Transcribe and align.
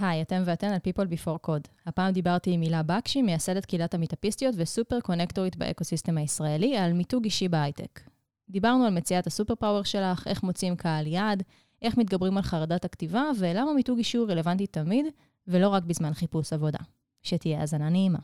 היי, 0.00 0.22
אתם 0.22 0.42
ואתן 0.44 0.68
על 0.68 0.78
People 0.88 1.06
Before 1.06 1.46
Code. 1.46 1.68
הפעם 1.86 2.12
דיברתי 2.12 2.50
עם 2.50 2.60
הילה 2.60 2.82
בקשי, 2.82 3.22
מייסדת 3.22 3.64
קהילת 3.64 3.94
המיטאפיסטיות 3.94 4.54
וסופר 4.58 5.00
קונקטורית 5.00 5.56
ב 5.56 5.62
ecosystem 5.62 6.18
הישראלי, 6.18 6.76
על 6.76 6.92
מיתוג 6.92 7.24
אישי 7.24 7.48
בהייטק. 7.48 8.00
דיברנו 8.50 8.84
על 8.84 8.92
מציאת 8.92 9.26
ה 9.26 9.54
superpower 9.54 9.84
שלך, 9.84 10.26
איך 10.26 10.42
מוצאים 10.42 10.76
קהל 10.76 11.06
יעד, 11.06 11.42
איך 11.82 11.96
מתגברים 11.96 12.36
על 12.36 12.42
חרדת 12.42 12.84
הכתיבה, 12.84 13.22
ולמה 13.38 13.72
מיתוג 13.72 13.98
אישי 13.98 14.16
הוא 14.16 14.28
רלוונטי 14.28 14.66
תמיד, 14.66 15.06
ולא 15.48 15.68
רק 15.68 15.82
בזמן 15.82 16.14
חיפוש 16.14 16.52
עבודה. 16.52 16.78
שתהיה 17.22 17.60
האזנה 17.60 17.88
נעימה. 17.88 18.18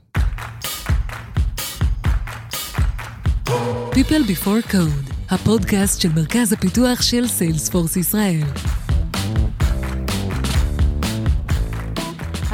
People 3.91 4.29
Before 4.29 4.73
Code, 4.73 5.13
הפודקאסט 5.31 6.01
של 6.01 6.09
מרכז 6.17 6.53
הפיתוח 6.53 7.03
של 7.03 7.27
Salesforce 7.27 7.97
ישראל. 7.97 8.86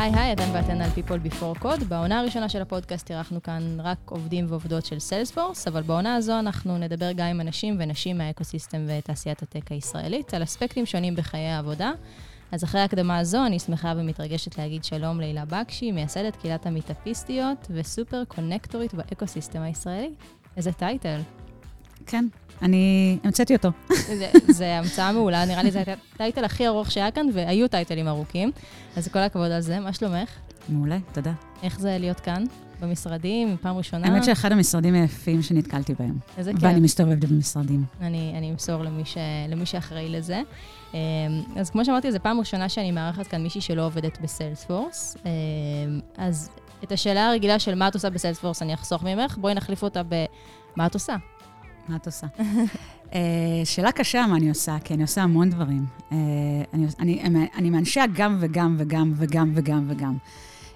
היי 0.02 0.12
היי, 0.14 0.32
אתן 0.32 0.50
ואתם 0.52 0.80
על 0.80 0.90
People 0.90 1.28
Before 1.28 1.62
Code. 1.62 1.84
בעונה 1.84 2.20
הראשונה 2.20 2.48
של 2.48 2.62
הפודקאסט 2.62 3.10
אירחנו 3.10 3.42
כאן 3.42 3.80
רק 3.80 3.98
עובדים 4.04 4.46
ועובדות 4.48 4.86
של 4.86 4.98
סיילספורס, 4.98 5.68
אבל 5.68 5.82
בעונה 5.82 6.14
הזו 6.14 6.38
אנחנו 6.38 6.78
נדבר 6.78 7.12
גם 7.12 7.26
עם 7.26 7.40
אנשים 7.40 7.76
ונשים 7.80 8.18
מהאקוסיסטם 8.18 8.78
ותעשיית 8.88 9.42
הטק 9.42 9.72
הישראלית, 9.72 10.34
על 10.34 10.42
אספקטים 10.42 10.86
שונים 10.86 11.16
בחיי 11.16 11.46
העבודה. 11.46 11.92
אז 12.52 12.64
אחרי 12.64 12.80
ההקדמה 12.80 13.18
הזו, 13.18 13.46
אני 13.46 13.58
שמחה 13.58 13.92
ומתרגשת 13.96 14.58
להגיד 14.58 14.84
שלום 14.84 15.20
להילה 15.20 15.44
בקשי, 15.44 15.92
מייסדת 15.92 16.36
קהילת 16.36 16.66
המיטאפיסטיות 16.66 17.66
וסופר 17.70 18.22
קונקטורית 18.28 18.94
באקוסיסטם 18.94 19.62
הישראלי. 19.62 20.14
איזה 20.56 20.72
title. 20.72 21.20
כן, 22.06 22.26
אני 22.62 23.18
המצאתי 23.24 23.56
אותו. 23.56 23.68
זה, 23.88 24.30
זה 24.48 24.78
המצאה 24.78 25.12
מעולה, 25.12 25.44
נראה 25.44 25.62
לי 25.62 25.70
זה 25.70 25.82
הטייטל 26.14 26.44
הכי 26.44 26.66
ארוך 26.66 26.90
שהיה 26.90 27.10
כאן, 27.10 27.26
והיו 27.32 27.68
טייטלים 27.68 28.08
ארוכים. 28.08 28.50
אז 28.96 29.08
כל 29.08 29.18
הכבוד 29.18 29.50
על 29.50 29.60
זה, 29.60 29.80
מה 29.80 29.92
שלומך? 29.92 30.30
מעולה, 30.68 30.98
תודה. 31.12 31.32
איך 31.62 31.80
זה 31.80 31.96
להיות 32.00 32.20
כאן, 32.20 32.44
במשרדים, 32.80 33.56
פעם 33.60 33.76
ראשונה? 33.76 34.06
האמת 34.06 34.24
שאחד 34.24 34.52
המשרדים 34.52 34.94
היפים 34.94 35.42
שנתקלתי 35.42 35.94
בהם. 35.94 36.18
איזה 36.38 36.52
כיף. 36.52 36.62
ואני 36.62 36.80
מסתובבת 36.80 37.24
במשרדים. 37.24 37.84
אני, 38.00 38.34
אני 38.36 38.50
אמסור 38.50 38.82
למי, 38.82 39.04
ש, 39.04 39.16
למי 39.48 39.66
שאחראי 39.66 40.08
לזה. 40.08 40.42
אמ, 40.94 40.98
אז 41.56 41.70
כמו 41.70 41.84
שאמרתי, 41.84 42.12
זו 42.12 42.18
פעם 42.22 42.38
ראשונה 42.38 42.68
שאני 42.68 42.90
מארחת 42.90 43.26
כאן 43.26 43.42
מישהי 43.42 43.60
שלא 43.60 43.86
עובדת 43.86 44.20
בסיילספורס. 44.20 45.16
אמ, 45.24 45.30
אז 46.16 46.50
את 46.84 46.92
השאלה 46.92 47.28
הרגילה 47.28 47.58
של 47.58 47.74
מה 47.74 47.88
את 47.88 47.94
עושה 47.94 48.10
בסיילספורס 48.10 48.62
אני 48.62 48.74
אחסוך 48.74 49.02
ממך, 49.02 49.38
בואי 49.38 49.54
נחליף 49.54 49.82
אותה 49.82 50.02
במה 50.02 50.86
את 50.86 50.94
עושה. 50.94 51.16
מה 51.88 51.96
את 51.96 52.06
עושה? 52.06 52.26
אה, 53.14 53.20
שאלה 53.64 53.92
קשה 53.92 54.26
מה 54.26 54.36
אני 54.36 54.48
עושה, 54.48 54.76
כי 54.84 54.94
אני 54.94 55.02
עושה 55.02 55.22
המון 55.22 55.50
דברים. 55.50 55.86
אה, 56.12 56.16
אני, 56.74 56.86
אני, 56.98 57.48
אני 57.54 57.70
מאנשי 57.70 58.00
הגם 58.00 58.36
וגם 58.40 58.74
וגם 58.78 59.12
וגם 59.16 59.52
וגם 59.54 59.84
וגם. 59.88 60.16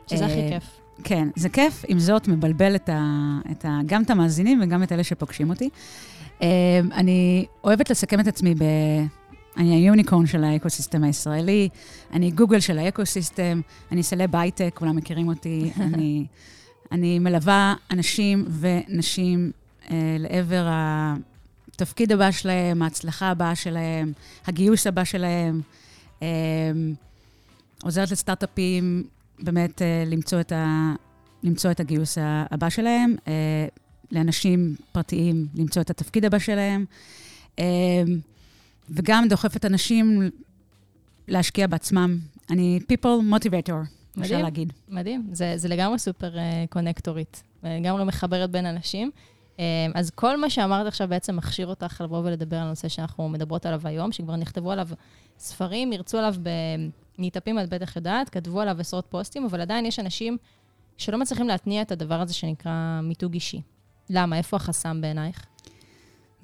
שזה 0.07 0.27
הכי 0.27 0.41
אה, 0.41 0.49
כיף. 0.49 0.81
כן, 1.05 1.29
זה 1.37 1.49
כיף, 1.49 1.85
עם 1.89 1.99
זאת 1.99 2.29
מבלבל 2.29 2.77
את 2.77 2.89
ה, 2.89 3.39
את 3.51 3.65
ה, 3.65 3.81
גם 3.87 4.03
את 4.03 4.11
המאזינים 4.11 4.61
וגם 4.63 4.83
את 4.83 4.93
אלה 4.93 5.05
שפוגשים 5.05 5.51
אותי. 5.51 5.69
אני 6.93 7.47
אוהבת 7.65 7.91
לסכם 7.91 8.21
את 8.21 8.27
עצמי 8.27 8.55
ב... 8.55 8.65
אני 9.57 9.75
ה 9.75 9.81
unicorn 9.81 10.27
של 10.27 10.45
האקוסיסטם 10.45 11.05
הישראלי, 11.05 11.69
אני 12.13 12.31
גוגל 12.31 12.61
של 12.61 12.79
האקוסיסטם, 12.79 13.61
אני 13.93 14.03
סלב 14.03 14.37
הייטק, 14.37 14.71
כולם 14.75 14.97
מכירים 14.97 15.29
אותי, 15.29 15.71
אני, 15.81 16.27
אני 16.93 17.19
מלווה 17.19 17.75
אנשים 17.91 18.45
ונשים 18.61 19.51
אה, 19.55 19.66
לעבר 20.19 20.69
התפקיד 21.73 22.13
הבא 22.13 22.31
שלהם, 22.31 22.83
ההצלחה 22.83 23.31
הבאה 23.31 23.55
שלהם, 23.55 24.13
הגיוס 24.47 24.87
הבא 24.87 25.05
שלהם. 25.05 25.61
אה, 26.23 26.29
עוזרת 27.83 28.11
לסטארט-אפים 28.11 29.05
באמת 29.39 29.83
אה, 29.83 30.05
למצוא 30.07 30.41
את, 30.41 30.53
ה, 30.53 30.93
למצוא 31.43 31.71
את 31.71 31.81
הגיוס 31.81 32.19
הבא 32.21 32.69
שלהם, 32.69 33.17
אה, 33.29 33.67
לאנשים 34.13 34.75
פרטיים 34.93 35.47
למצוא 35.55 35.83
את 35.83 35.91
התפקיד 35.91 36.25
הבא 36.25 36.39
שלהם, 36.39 36.85
אה, 37.59 37.65
וגם 38.91 39.29
דוחפת 39.29 39.65
אנשים 39.65 40.31
להשקיע 41.29 41.67
בעצמם. 41.67 42.19
אני 42.51 42.81
people 42.93 43.35
motivator, 43.35 44.21
אפשר 44.21 44.43
להגיד. 44.43 44.73
מדהים, 44.89 45.29
זה, 45.33 45.53
זה 45.57 45.69
לגמרי 45.69 45.99
סופר 45.99 46.31
קונקטורית, 46.71 47.43
לגמרי 47.63 48.05
מחברת 48.05 48.51
בין 48.51 48.67
אנשים. 48.67 49.11
אמ, 49.59 49.65
אז 49.95 50.11
כל 50.11 50.41
מה 50.41 50.51
שאמרת 50.51 50.87
עכשיו 50.87 51.09
בעצם 51.09 51.37
מכשיר 51.37 51.67
אותך 51.67 52.01
לבוא 52.01 52.19
ולדבר 52.19 52.57
על 52.57 52.67
הנושא 52.67 52.89
שאנחנו 52.89 53.29
מדברות 53.29 53.67
עליו 53.67 53.81
היום, 53.85 54.13
שכבר 54.13 54.37
נכתבו 54.37 54.73
עליו 54.73 54.89
ספרים, 55.39 55.93
ירצו 55.93 56.19
עליו 56.19 56.35
בניטפים, 57.19 57.59
את 57.59 57.69
בטח 57.69 57.97
יודעת, 57.97 58.29
כתבו 58.29 58.61
עליו 58.61 58.81
עשרות 58.81 59.07
פוסטים, 59.11 59.45
אבל 59.45 59.61
עדיין 59.61 59.87
יש 59.87 59.99
אנשים 59.99 60.37
שלא 60.97 61.19
מצליחים 61.19 61.49
להתניע 61.49 61.83
את 61.83 61.93
הדבר 61.93 62.21
הזה 62.21 62.35
שנקרא 62.35 63.01
מיתוג 63.03 63.35
אישי. 63.35 63.61
למה? 64.11 64.39
איפה 64.39 64.57
החסם 64.57 65.01
בעינייך? 65.01 65.47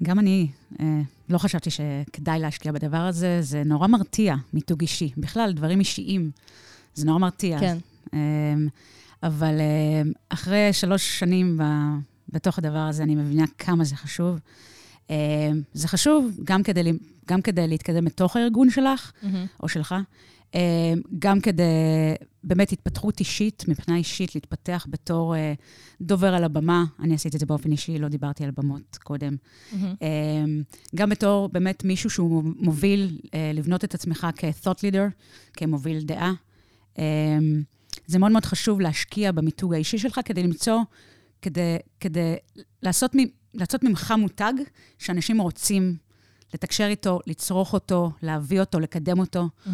גם 0.03 0.19
אני 0.19 0.47
אה, 0.79 1.01
לא 1.29 1.37
חשבתי 1.37 1.69
שכדאי 1.69 2.39
להשקיע 2.39 2.71
בדבר 2.71 2.97
הזה, 2.97 3.41
זה 3.41 3.63
נורא 3.65 3.87
מרתיע, 3.87 4.35
מיתוג 4.53 4.81
אישי. 4.81 5.11
בכלל, 5.17 5.53
דברים 5.53 5.79
אישיים, 5.79 6.31
זה 6.93 7.05
נורא 7.05 7.19
מרתיע. 7.19 7.59
כן. 7.59 7.77
אה, 8.13 8.19
אבל 9.23 9.59
אה, 9.59 10.01
אחרי 10.29 10.73
שלוש 10.73 11.19
שנים 11.19 11.59
בתוך 12.33 12.59
הדבר 12.59 12.77
הזה, 12.77 13.03
אני 13.03 13.15
מבינה 13.15 13.45
כמה 13.57 13.83
זה 13.83 13.95
חשוב. 13.95 14.39
Uh, 15.07 15.11
זה 15.73 15.87
חשוב 15.87 16.37
גם 16.43 16.63
כדי, 16.63 16.91
גם 17.27 17.41
כדי 17.41 17.67
להתקדם 17.67 18.05
בתוך 18.05 18.35
הארגון 18.35 18.69
שלך, 18.69 19.11
mm-hmm. 19.11 19.27
או 19.63 19.67
שלך, 19.67 19.95
uh, 20.51 20.55
גם 21.19 21.41
כדי 21.41 21.63
באמת 22.43 22.71
התפתחות 22.71 23.19
אישית, 23.19 23.63
מבחינה 23.67 23.97
אישית, 23.97 24.35
להתפתח 24.35 24.87
בתור 24.89 25.35
uh, 25.35 25.37
דובר 26.01 26.33
על 26.33 26.43
הבמה. 26.43 26.85
אני 26.99 27.13
עשיתי 27.13 27.35
את 27.35 27.39
זה 27.39 27.45
באופן 27.45 27.71
אישי, 27.71 27.99
לא 27.99 28.07
דיברתי 28.07 28.43
על 28.43 28.51
במות 28.57 28.97
קודם. 29.03 29.35
Mm-hmm. 29.35 29.75
גם 30.95 31.09
בתור 31.09 31.49
באמת 31.49 31.83
מישהו 31.83 32.09
שהוא 32.09 32.43
מוביל, 32.57 33.19
לבנות 33.53 33.83
את 33.83 33.93
עצמך 33.93 34.27
כ-thought 34.35 34.77
leader, 34.77 35.09
כמוביל 35.53 36.01
דעה. 36.01 36.33
זה 38.07 38.19
מאוד 38.19 38.31
מאוד 38.31 38.45
חשוב 38.45 38.81
להשקיע 38.81 39.31
במיתוג 39.31 39.73
האישי 39.73 39.97
שלך 39.97 40.19
כדי 40.25 40.43
למצוא 40.43 40.79
כדי, 41.43 41.77
כדי 41.99 42.35
לעשות, 42.83 43.15
לעשות 43.53 43.83
ממך 43.83 44.13
מותג 44.17 44.53
שאנשים 44.99 45.41
רוצים 45.41 45.97
לתקשר 46.53 46.85
איתו, 46.87 47.19
לצרוך 47.27 47.73
אותו, 47.73 48.11
להביא 48.21 48.59
אותו, 48.59 48.79
לקדם 48.79 49.19
אותו. 49.19 49.49
Mm-hmm. 49.65 49.69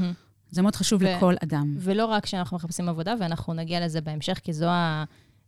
זה 0.52 0.62
מאוד 0.62 0.75
חשוב 0.75 1.02
ו- 1.02 1.06
לכל 1.06 1.35
אדם. 1.44 1.75
ולא 1.80 2.06
רק 2.06 2.24
כשאנחנו 2.24 2.57
מחפשים 2.57 2.90
עבודה, 2.90 3.13
ואנחנו 3.19 3.53
נגיע 3.53 3.85
לזה 3.85 4.02
בהמשך, 4.02 4.40
כי 4.44 4.53
זו, 4.53 4.66
ה- 4.66 5.03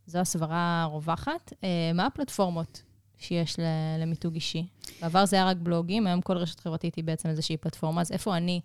זו 0.06 0.18
הסברה 0.18 0.82
הרווחת. 0.82 1.52
אה, 1.64 1.68
מה 1.94 2.06
הפלטפורמות 2.06 2.82
שיש 3.18 3.56
למיתוג 4.02 4.34
אישי? 4.34 4.66
בעבר 5.02 5.26
זה 5.26 5.36
היה 5.36 5.46
רק 5.46 5.56
בלוגים, 5.56 6.06
היום 6.06 6.20
כל 6.20 6.36
רשת 6.36 6.60
חברתית 6.60 6.94
היא 6.94 7.04
בעצם 7.04 7.28
איזושהי 7.28 7.56
פלטפורמה, 7.56 8.00
אז 8.00 8.12
איפה 8.12 8.36
אני, 8.36 8.60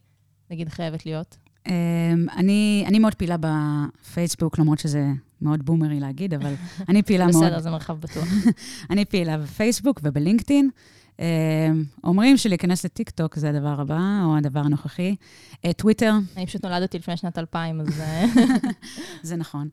נגיד, 0.51 0.69
חייבת 0.69 1.05
להיות? 1.05 1.37
אמ, 1.67 1.73
אני, 2.37 2.83
אני 2.87 2.99
מאוד 2.99 3.15
פעילה 3.15 3.35
בפייסבוק, 3.39 4.59
למרות 4.59 4.79
שזה 4.79 5.05
מאוד 5.41 5.65
בומרי 5.65 5.99
להגיד, 5.99 6.33
אבל 6.33 6.53
אני 6.89 7.03
פעילה 7.03 7.25
מאוד... 7.31 7.43
בסדר, 7.43 7.59
זה 7.59 7.69
מרחב 7.69 7.99
בטוח. 7.99 8.27
אני 8.91 9.05
פעילה 9.05 9.37
בפייסבוק 9.37 9.99
ובלינקדאין. 10.03 10.69
אמ, 11.19 11.83
אומרים 12.03 12.37
שלהיכנס 12.37 12.85
לטיקטוק 12.85 13.35
זה 13.35 13.49
הדבר 13.49 13.81
הבא, 13.81 14.21
או 14.23 14.37
הדבר 14.37 14.59
הנוכחי. 14.59 15.15
אה, 15.65 15.73
טוויטר. 15.73 16.13
אני 16.37 16.45
פשוט 16.45 16.65
נולדתי 16.65 16.97
לפני 16.97 17.17
שנת 17.17 17.37
2000, 17.37 17.81
אז... 17.81 17.99
אה, 17.99 18.25
זה 19.23 19.35
נכון. 19.35 19.69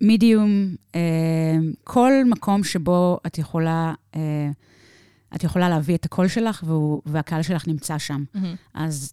מידיום, 0.00 0.74
אמ, 0.94 1.00
כל 1.84 2.12
מקום 2.26 2.64
שבו 2.64 3.18
את 3.26 3.38
יכולה... 3.38 3.94
אה, 4.16 4.50
את 5.36 5.44
יכולה 5.44 5.68
להביא 5.68 5.94
את 5.94 6.04
הקול 6.04 6.28
שלך, 6.28 6.62
והוא, 6.66 7.02
והקהל 7.06 7.42
שלך 7.42 7.68
נמצא 7.68 7.98
שם. 7.98 8.24
Mm-hmm. 8.34 8.38
אז 8.74 9.12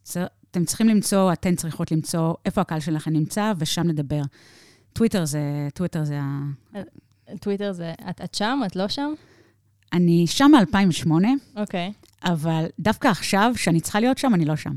אתם 0.52 0.66
צריכים 0.66 0.88
למצוא, 0.88 1.34
אתן 1.34 1.56
צריכות 1.56 1.92
למצוא 1.92 2.34
איפה 2.46 2.62
הקהל 2.62 2.80
שלכם 2.80 3.12
נמצא, 3.14 3.54
ושם 3.58 3.88
לדבר. 3.88 4.22
טוויטר 4.94 5.26
זה, 5.26 5.68
טוויטר 5.74 6.04
זה 6.04 6.20
ה... 6.22 6.50
טוויטר 7.40 7.72
זה, 7.72 7.94
את, 8.10 8.22
את 8.24 8.36
שם? 8.36 8.60
את 8.66 8.76
לא 8.76 8.88
שם? 8.88 9.14
אני 9.94 10.28
שם 10.28 10.52
מ-2008. 10.54 11.12
אוקיי. 11.56 11.92
Okay. 11.98 12.30
אבל 12.30 12.66
דווקא 12.80 13.08
עכשיו, 13.08 13.52
שאני 13.56 13.82
צריכה 13.82 14.00
להיות 14.00 14.18
שם, 14.18 14.34
אני 14.34 14.46
לא 14.46 14.56
שם. 14.56 14.74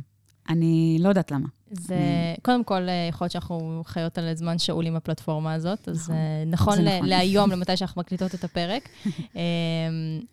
אני 0.49 0.99
לא 1.01 1.09
יודעת 1.09 1.31
למה. 1.31 1.49
זה, 1.71 1.95
אני... 1.95 2.37
קודם 2.43 2.65
כל, 2.65 2.89
אה, 2.89 3.07
יכול 3.09 3.25
להיות 3.25 3.33
שאנחנו 3.33 3.83
חיות 3.87 4.19
על 4.19 4.35
זמן 4.35 4.59
שאול 4.59 4.87
עם 4.87 4.97
הפלטפורמה 4.97 5.55
הזאת, 5.55 5.89
אז 5.89 6.01
נכון, 6.01 6.17
אה, 6.17 6.45
נכון, 6.47 6.79
ל- 6.79 6.97
נכון. 6.97 7.09
להיום, 7.09 7.51
למתי 7.53 7.77
שאנחנו 7.77 8.01
מקליטות 8.01 8.35
את 8.35 8.45
הפרק. 8.45 8.89
אמ, 9.07 9.41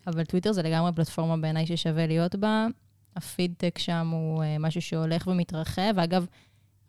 אבל 0.06 0.24
טוויטר 0.24 0.52
זה 0.52 0.62
לגמרי 0.62 0.92
פלטפורמה 0.92 1.36
בעיניי 1.36 1.66
ששווה 1.66 2.06
להיות 2.06 2.34
בה. 2.34 2.66
הפידטק 3.16 3.78
שם 3.78 4.10
הוא 4.12 4.42
uh, 4.42 4.46
משהו 4.60 4.82
שהולך 4.82 5.26
ומתרחב. 5.26 5.92
ואגב, 5.94 6.26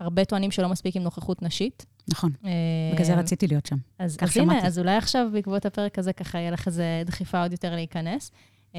הרבה 0.01 0.25
טוענים 0.25 0.51
שלא 0.51 0.69
מספיק 0.69 0.95
עם 0.95 1.03
נוכחות 1.03 1.42
נשית. 1.42 1.86
נכון, 2.07 2.31
uh, 2.42 2.45
בגלל 2.94 3.06
זה 3.06 3.15
רציתי 3.15 3.48
להיות 3.48 3.65
שם. 3.65 3.75
אז, 4.00 4.18
אז 4.21 4.31
שמעתי. 4.31 4.59
הנה, 4.59 4.68
אז 4.68 4.80
אולי 4.80 4.95
עכשיו, 4.95 5.27
בעקבות 5.33 5.65
הפרק 5.65 6.00
הזה, 6.00 6.13
ככה 6.13 6.38
יהיה 6.38 6.51
לך 6.51 6.68
איזה 6.68 7.03
דחיפה 7.06 7.42
עוד 7.42 7.51
יותר 7.51 7.75
להיכנס. 7.75 8.31
Um, 8.71 8.75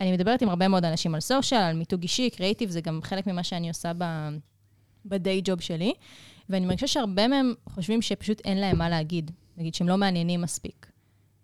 אני 0.00 0.12
מדברת 0.12 0.42
עם 0.42 0.48
הרבה 0.48 0.68
מאוד 0.68 0.84
אנשים 0.84 1.14
על 1.14 1.20
סושיאל, 1.20 1.60
על 1.60 1.76
מיתוג 1.76 2.02
אישי, 2.02 2.30
קריאיטיב, 2.30 2.70
זה 2.70 2.80
גם 2.80 3.00
חלק 3.02 3.26
ממה 3.26 3.42
שאני 3.42 3.68
עושה 3.68 3.92
ב... 3.98 4.04
ב-day 5.04 5.48
job 5.48 5.60
שלי, 5.60 5.92
ואני 6.48 6.66
מרגישה 6.66 6.86
שהרבה 6.86 7.28
מהם 7.28 7.54
חושבים 7.68 8.02
שפשוט 8.02 8.40
אין 8.44 8.58
להם 8.58 8.78
מה 8.78 8.88
להגיד, 8.88 9.30
נגיד 9.56 9.74
שהם 9.74 9.88
לא 9.88 9.96
מעניינים 9.96 10.40
מספיק. 10.40 10.86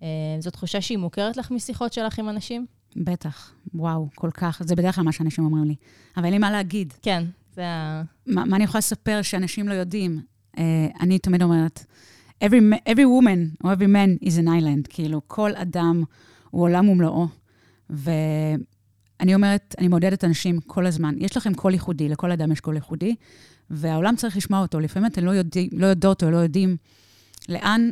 אה, 0.03 0.09
זו 0.41 0.51
תחושה 0.51 0.81
שהיא 0.81 0.99
מוכרת 0.99 1.37
לך 1.37 1.51
משיחות 1.51 1.93
שלך 1.93 2.19
עם 2.19 2.29
אנשים? 2.29 2.67
בטח, 2.97 3.53
וואו, 3.75 4.09
כל 4.15 4.31
כך. 4.31 4.63
זה 4.65 4.77
בדרך 4.77 4.95
כלל 4.95 5.05
מה 5.05 5.13
שאנשים 5.13 5.45
אומרים 5.45 5.65
לי. 5.65 5.75
אבל 6.17 6.25
אין 6.25 6.33
לי 6.33 6.39
מה 6.39 6.51
להגיד. 6.51 6.95
כן, 7.03 7.25
זה 7.57 7.67
ה... 7.67 8.03
מה, 8.27 8.45
מה 8.45 8.57
אני 8.57 8.65
יכולה 8.65 8.79
לספר 8.79 9.23
שאנשים 9.23 9.69
לא 9.69 9.75
יודעים? 9.75 10.21
Uh, 10.57 10.59
אני 11.01 11.19
תמיד 11.19 11.43
אומרת, 11.43 11.85
every, 12.45 12.61
every 12.89 13.07
woman 13.21 13.65
or 13.65 13.67
every 13.67 13.89
man 13.89 14.27
is 14.27 14.39
an 14.39 14.47
island, 14.47 14.87
כאילו, 14.89 15.21
כל 15.27 15.57
אדם 15.57 16.03
הוא 16.51 16.63
עולם 16.63 16.89
ומלואו. 16.89 17.27
ואני 17.91 19.35
אומרת, 19.35 19.75
אני 19.79 19.89
מעודדת 19.89 20.25
אנשים 20.25 20.61
כל 20.61 20.87
הזמן, 20.87 21.15
יש 21.19 21.37
לכם 21.37 21.55
קול 21.55 21.73
ייחודי, 21.73 22.09
לכל 22.09 22.33
אדם 22.33 22.53
יש 22.53 22.61
קול 22.61 22.75
ייחודי, 22.75 23.15
והעולם 23.71 24.17
צריך 24.17 24.37
לשמוע 24.37 24.61
אותו. 24.61 24.81
לפעמים 24.81 25.07
אתם 25.13 25.25
לא, 25.25 25.31
יודעים, 25.31 25.69
לא 25.73 25.87
יודעות 25.87 26.23
או 26.23 26.31
לא 26.31 26.37
יודעים 26.37 26.77
לאן 27.49 27.91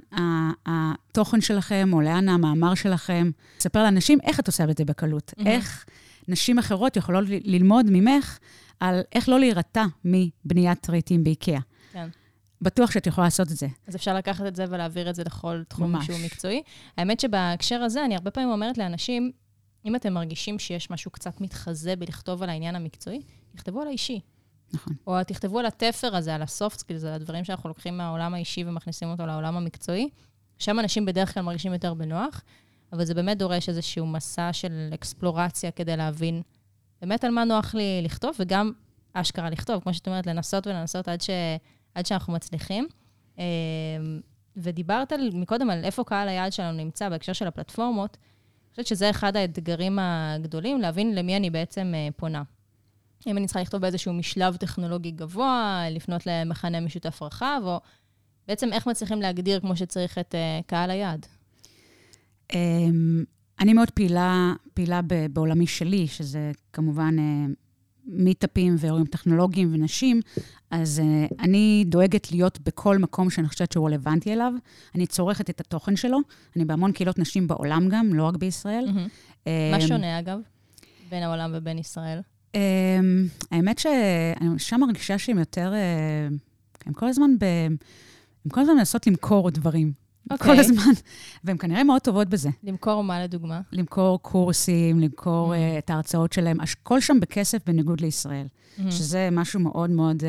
התוכן 0.66 1.40
שלכם, 1.40 1.90
או 1.92 2.00
לאן 2.00 2.28
המאמר 2.28 2.74
שלכם. 2.74 3.30
ספר 3.60 3.82
לאנשים 3.82 4.18
איך 4.22 4.40
את 4.40 4.46
עושה 4.46 4.64
את 4.70 4.78
זה 4.78 4.84
בקלות. 4.84 5.32
Mm-hmm. 5.36 5.46
איך 5.46 5.84
נשים 6.28 6.58
אחרות 6.58 6.96
יכולות 6.96 7.24
ללמוד 7.28 7.86
ממך 7.88 8.38
על 8.80 9.00
איך 9.12 9.28
לא 9.28 9.40
להירתע 9.40 9.84
מבניית 10.04 10.90
רהיטים 10.90 11.24
באיקאה. 11.24 11.60
כן. 11.92 12.08
בטוח 12.60 12.90
שאת 12.90 13.06
יכולה 13.06 13.26
לעשות 13.26 13.52
את 13.52 13.56
זה. 13.56 13.66
אז 13.86 13.96
אפשר 13.96 14.14
לקחת 14.14 14.46
את 14.46 14.56
זה 14.56 14.64
ולהעביר 14.68 15.10
את 15.10 15.14
זה 15.14 15.24
לכל 15.24 15.62
תחום 15.68 15.92
ממש. 15.92 16.06
שהוא 16.06 16.18
מקצועי. 16.24 16.62
האמת 16.98 17.20
שבהקשר 17.20 17.82
הזה, 17.82 18.04
אני 18.04 18.14
הרבה 18.14 18.30
פעמים 18.30 18.50
אומרת 18.50 18.78
לאנשים, 18.78 19.32
אם 19.84 19.96
אתם 19.96 20.12
מרגישים 20.12 20.58
שיש 20.58 20.90
משהו 20.90 21.10
קצת 21.10 21.40
מתחזה 21.40 21.96
בלכתוב 21.96 22.42
על 22.42 22.48
העניין 22.48 22.76
המקצועי, 22.76 23.22
תכתבו 23.56 23.80
על 23.80 23.86
האישי. 23.86 24.20
נכון. 24.72 24.94
או 25.06 25.24
תכתבו 25.26 25.58
על 25.58 25.66
התפר 25.66 26.16
הזה, 26.16 26.34
על 26.34 26.42
הסופט 26.42 26.78
סקילס, 26.78 27.04
על 27.04 27.12
הדברים 27.12 27.44
שאנחנו 27.44 27.68
לוקחים 27.68 27.96
מהעולם 27.96 28.34
האישי 28.34 28.64
ומכניסים 28.64 29.08
אותו 29.08 29.26
לעולם 29.26 29.56
המקצועי. 29.56 30.08
שם 30.58 30.80
אנשים 30.80 31.04
בדרך 31.04 31.34
כלל 31.34 31.42
מרגישים 31.42 31.72
יותר 31.72 31.94
בנוח, 31.94 32.42
אבל 32.94 33.04
זה 33.04 33.14
באמת 33.14 33.38
דורש 33.38 33.68
איזשהו 33.68 34.06
מסע 34.06 34.52
של 34.52 34.90
אקספלורציה 34.94 35.70
כדי 35.70 35.96
להבין 35.96 36.42
באמת 37.00 37.24
על 37.24 37.30
מה 37.30 37.44
נוח 37.44 37.74
לי 37.74 38.00
לכתוב, 38.02 38.36
וגם 38.38 38.72
אשכרה 39.12 39.50
לכתוב, 39.50 39.82
כמו 39.82 39.94
שאת 39.94 40.08
אומרת, 40.08 40.26
לנסות 40.26 40.66
ולנסות 40.66 41.08
עד, 41.08 41.20
ש... 41.20 41.30
עד 41.94 42.06
שאנחנו 42.06 42.32
מצליחים. 42.32 42.88
אמ, 43.38 43.44
ודיברת 44.56 45.12
על, 45.12 45.30
מקודם 45.32 45.70
על 45.70 45.84
איפה 45.84 46.04
קהל 46.04 46.28
היעד 46.28 46.52
שלנו 46.52 46.76
נמצא 46.76 47.08
בהקשר 47.08 47.32
של 47.32 47.46
הפלטפורמות. 47.46 48.16
אני 48.20 48.70
חושבת 48.70 48.86
שזה 48.86 49.10
אחד 49.10 49.36
האתגרים 49.36 49.98
הגדולים, 49.98 50.80
להבין 50.80 51.14
למי 51.14 51.36
אני 51.36 51.50
בעצם 51.50 51.92
אה, 51.94 52.08
פונה. 52.16 52.42
אם 53.26 53.38
אני 53.38 53.46
צריכה 53.46 53.60
לכתוב 53.60 53.80
באיזשהו 53.80 54.12
משלב 54.12 54.56
טכנולוגי 54.56 55.10
גבוה, 55.10 55.84
לפנות 55.90 56.26
למכנה 56.26 56.80
משותף 56.80 57.22
רחב, 57.22 57.60
או 57.64 57.80
בעצם 58.48 58.72
איך 58.72 58.86
מצליחים 58.86 59.22
להגדיר 59.22 59.60
כמו 59.60 59.76
שצריך 59.76 60.18
את 60.18 60.34
uh, 60.34 60.64
קהל 60.66 60.90
היעד? 60.90 61.26
Um, 62.52 62.56
אני 63.60 63.72
מאוד 63.72 63.90
פעילה, 63.90 64.52
פעילה 64.74 65.00
בעולמי 65.32 65.66
שלי, 65.66 66.06
שזה 66.06 66.52
כמובן 66.72 67.16
uh, 67.18 67.52
מיטאפים 68.06 68.76
ואירועים 68.78 69.06
טכנולוגיים 69.06 69.74
ונשים, 69.74 70.20
אז 70.70 71.02
uh, 71.04 71.34
אני 71.40 71.84
דואגת 71.86 72.32
להיות 72.32 72.58
בכל 72.60 72.98
מקום 72.98 73.30
שאני 73.30 73.48
חושבת 73.48 73.72
שהוא 73.72 73.86
רלוונטי 73.86 74.32
אליו. 74.32 74.52
אני 74.94 75.06
צורכת 75.06 75.50
את 75.50 75.60
התוכן 75.60 75.96
שלו. 75.96 76.18
אני 76.56 76.64
בהמון 76.64 76.92
קהילות 76.92 77.18
נשים 77.18 77.46
בעולם 77.46 77.88
גם, 77.88 78.14
לא 78.14 78.22
רק 78.24 78.36
בישראל. 78.36 78.88
Mm-hmm. 78.88 79.48
מה 79.72 79.80
שונה, 79.80 80.18
אגב, 80.18 80.38
בין 81.10 81.22
העולם 81.22 81.50
ובין 81.54 81.78
ישראל? 81.78 82.20
אמ, 82.54 83.26
האמת 83.50 83.78
שאני 83.78 84.58
שם 84.58 84.80
מרגישה 84.80 85.18
שהן 85.18 85.38
יותר, 85.38 85.72
אה, 85.74 86.28
הן 86.86 86.92
כל 86.92 87.08
הזמן 87.08 87.30
ב... 87.38 87.44
הן 88.44 88.50
כל 88.50 88.60
הזמן 88.60 88.74
מנסות 88.74 89.06
למכור 89.06 89.50
דברים. 89.50 89.92
Okay. 90.32 90.36
כל 90.36 90.50
אוקיי. 90.50 90.60
הזמן. 90.60 90.92
והן 91.44 91.56
כנראה 91.58 91.84
מאוד 91.84 92.02
טובות 92.02 92.28
בזה. 92.28 92.50
למכור 92.62 93.04
מה 93.04 93.22
לדוגמה? 93.24 93.60
למכור 93.72 94.22
קורסים, 94.22 95.00
למכור 95.00 95.54
mm-hmm. 95.54 95.76
uh, 95.76 95.78
את 95.78 95.90
ההרצאות 95.90 96.32
שלהם. 96.32 96.60
הכל 96.60 97.00
שם 97.00 97.20
בכסף 97.20 97.58
בניגוד 97.66 98.00
לישראל. 98.00 98.46
Mm-hmm. 98.46 98.90
שזה 98.90 99.28
משהו 99.32 99.60
מאוד 99.60 99.90
מאוד... 99.90 100.20
Uh, 100.20 100.24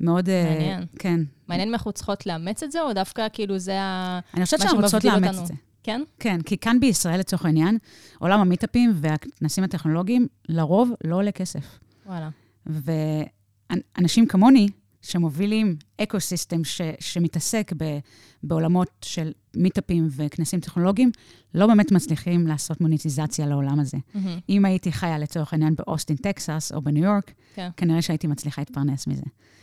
מאוד... 0.00 0.28
מעניין. 0.48 0.82
Uh, 0.82 0.98
כן. 0.98 1.20
מעניין 1.48 1.68
אם 1.68 1.74
אנחנו 1.74 1.92
צריכות 1.92 2.26
לאמץ 2.26 2.62
את 2.62 2.72
זה, 2.72 2.82
או 2.82 2.92
דווקא 2.92 3.26
כאילו 3.32 3.58
זה 3.58 3.80
ה... 3.80 4.20
אני 4.34 4.44
חושבת 4.44 4.60
שאנחנו 4.60 4.80
רוצות 4.80 5.04
לאמץ 5.04 5.38
את 5.38 5.46
זה. 5.46 5.54
כן? 5.82 6.02
כן, 6.18 6.42
כי 6.42 6.58
כאן 6.58 6.80
בישראל, 6.80 7.20
לצורך 7.20 7.44
העניין, 7.44 7.78
עולם 8.18 8.40
המיטאפים 8.40 8.92
והכנסים 8.94 9.64
הטכנולוגיים, 9.64 10.26
לרוב 10.48 10.90
לא 11.04 11.16
עולה 11.16 11.32
כסף. 11.32 11.78
וואלה. 12.06 12.28
ואנשים 12.66 14.26
כמוני, 14.26 14.68
שמובילים 15.02 15.76
אקו-סיסטם 16.00 16.64
ש, 16.64 16.80
שמתעסק 17.00 17.72
ב, 17.76 17.98
בעולמות 18.42 18.88
של 19.04 19.32
מיטאפים 19.56 20.08
וכנסים 20.10 20.60
טכנולוגיים, 20.60 21.10
לא 21.54 21.66
באמת 21.66 21.92
מצליחים 21.92 22.46
לעשות 22.46 22.80
מוניטיזציה 22.80 23.46
לעולם 23.46 23.80
הזה. 23.80 23.96
Mm-hmm. 23.96 24.18
אם 24.48 24.64
הייתי 24.64 24.92
חיה 24.92 25.18
לצורך 25.18 25.52
העניין 25.52 25.74
באוסטין, 25.74 26.16
טקסס, 26.16 26.72
או 26.74 26.82
בניו 26.82 27.04
יורק, 27.04 27.32
כן. 27.54 27.68
כנראה 27.76 28.02
שהייתי 28.02 28.26
מצליחה 28.26 28.62
להתפרנס 28.62 29.06
מזה. 29.06 29.22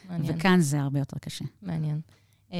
מעניין. 0.09 0.35
וכאן 0.35 0.59
זה 0.59 0.79
הרבה 0.79 0.99
יותר 0.99 1.17
קשה. 1.19 1.45
מעניין. 1.61 1.99
אמ, 2.51 2.57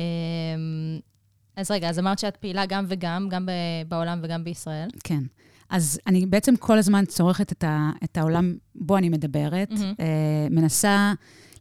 אז 1.55 1.71
רגע, 1.71 1.89
אז 1.89 1.99
אמרת 1.99 2.19
שאת 2.19 2.37
פעילה 2.37 2.65
גם 2.65 2.85
וגם, 2.87 3.29
גם 3.29 3.49
בעולם 3.87 4.19
וגם 4.23 4.43
בישראל. 4.43 4.89
כן. 5.03 5.23
אז 5.69 5.99
אני 6.07 6.25
בעצם 6.25 6.55
כל 6.55 6.77
הזמן 6.77 7.05
צורכת 7.05 7.51
את, 7.51 7.63
ה, 7.63 7.91
את 8.03 8.17
העולם 8.17 8.55
בו 8.75 8.97
אני 8.97 9.09
מדברת, 9.09 9.71
mm-hmm. 9.71 9.99
אה, 9.99 10.47
מנסה 10.49 11.13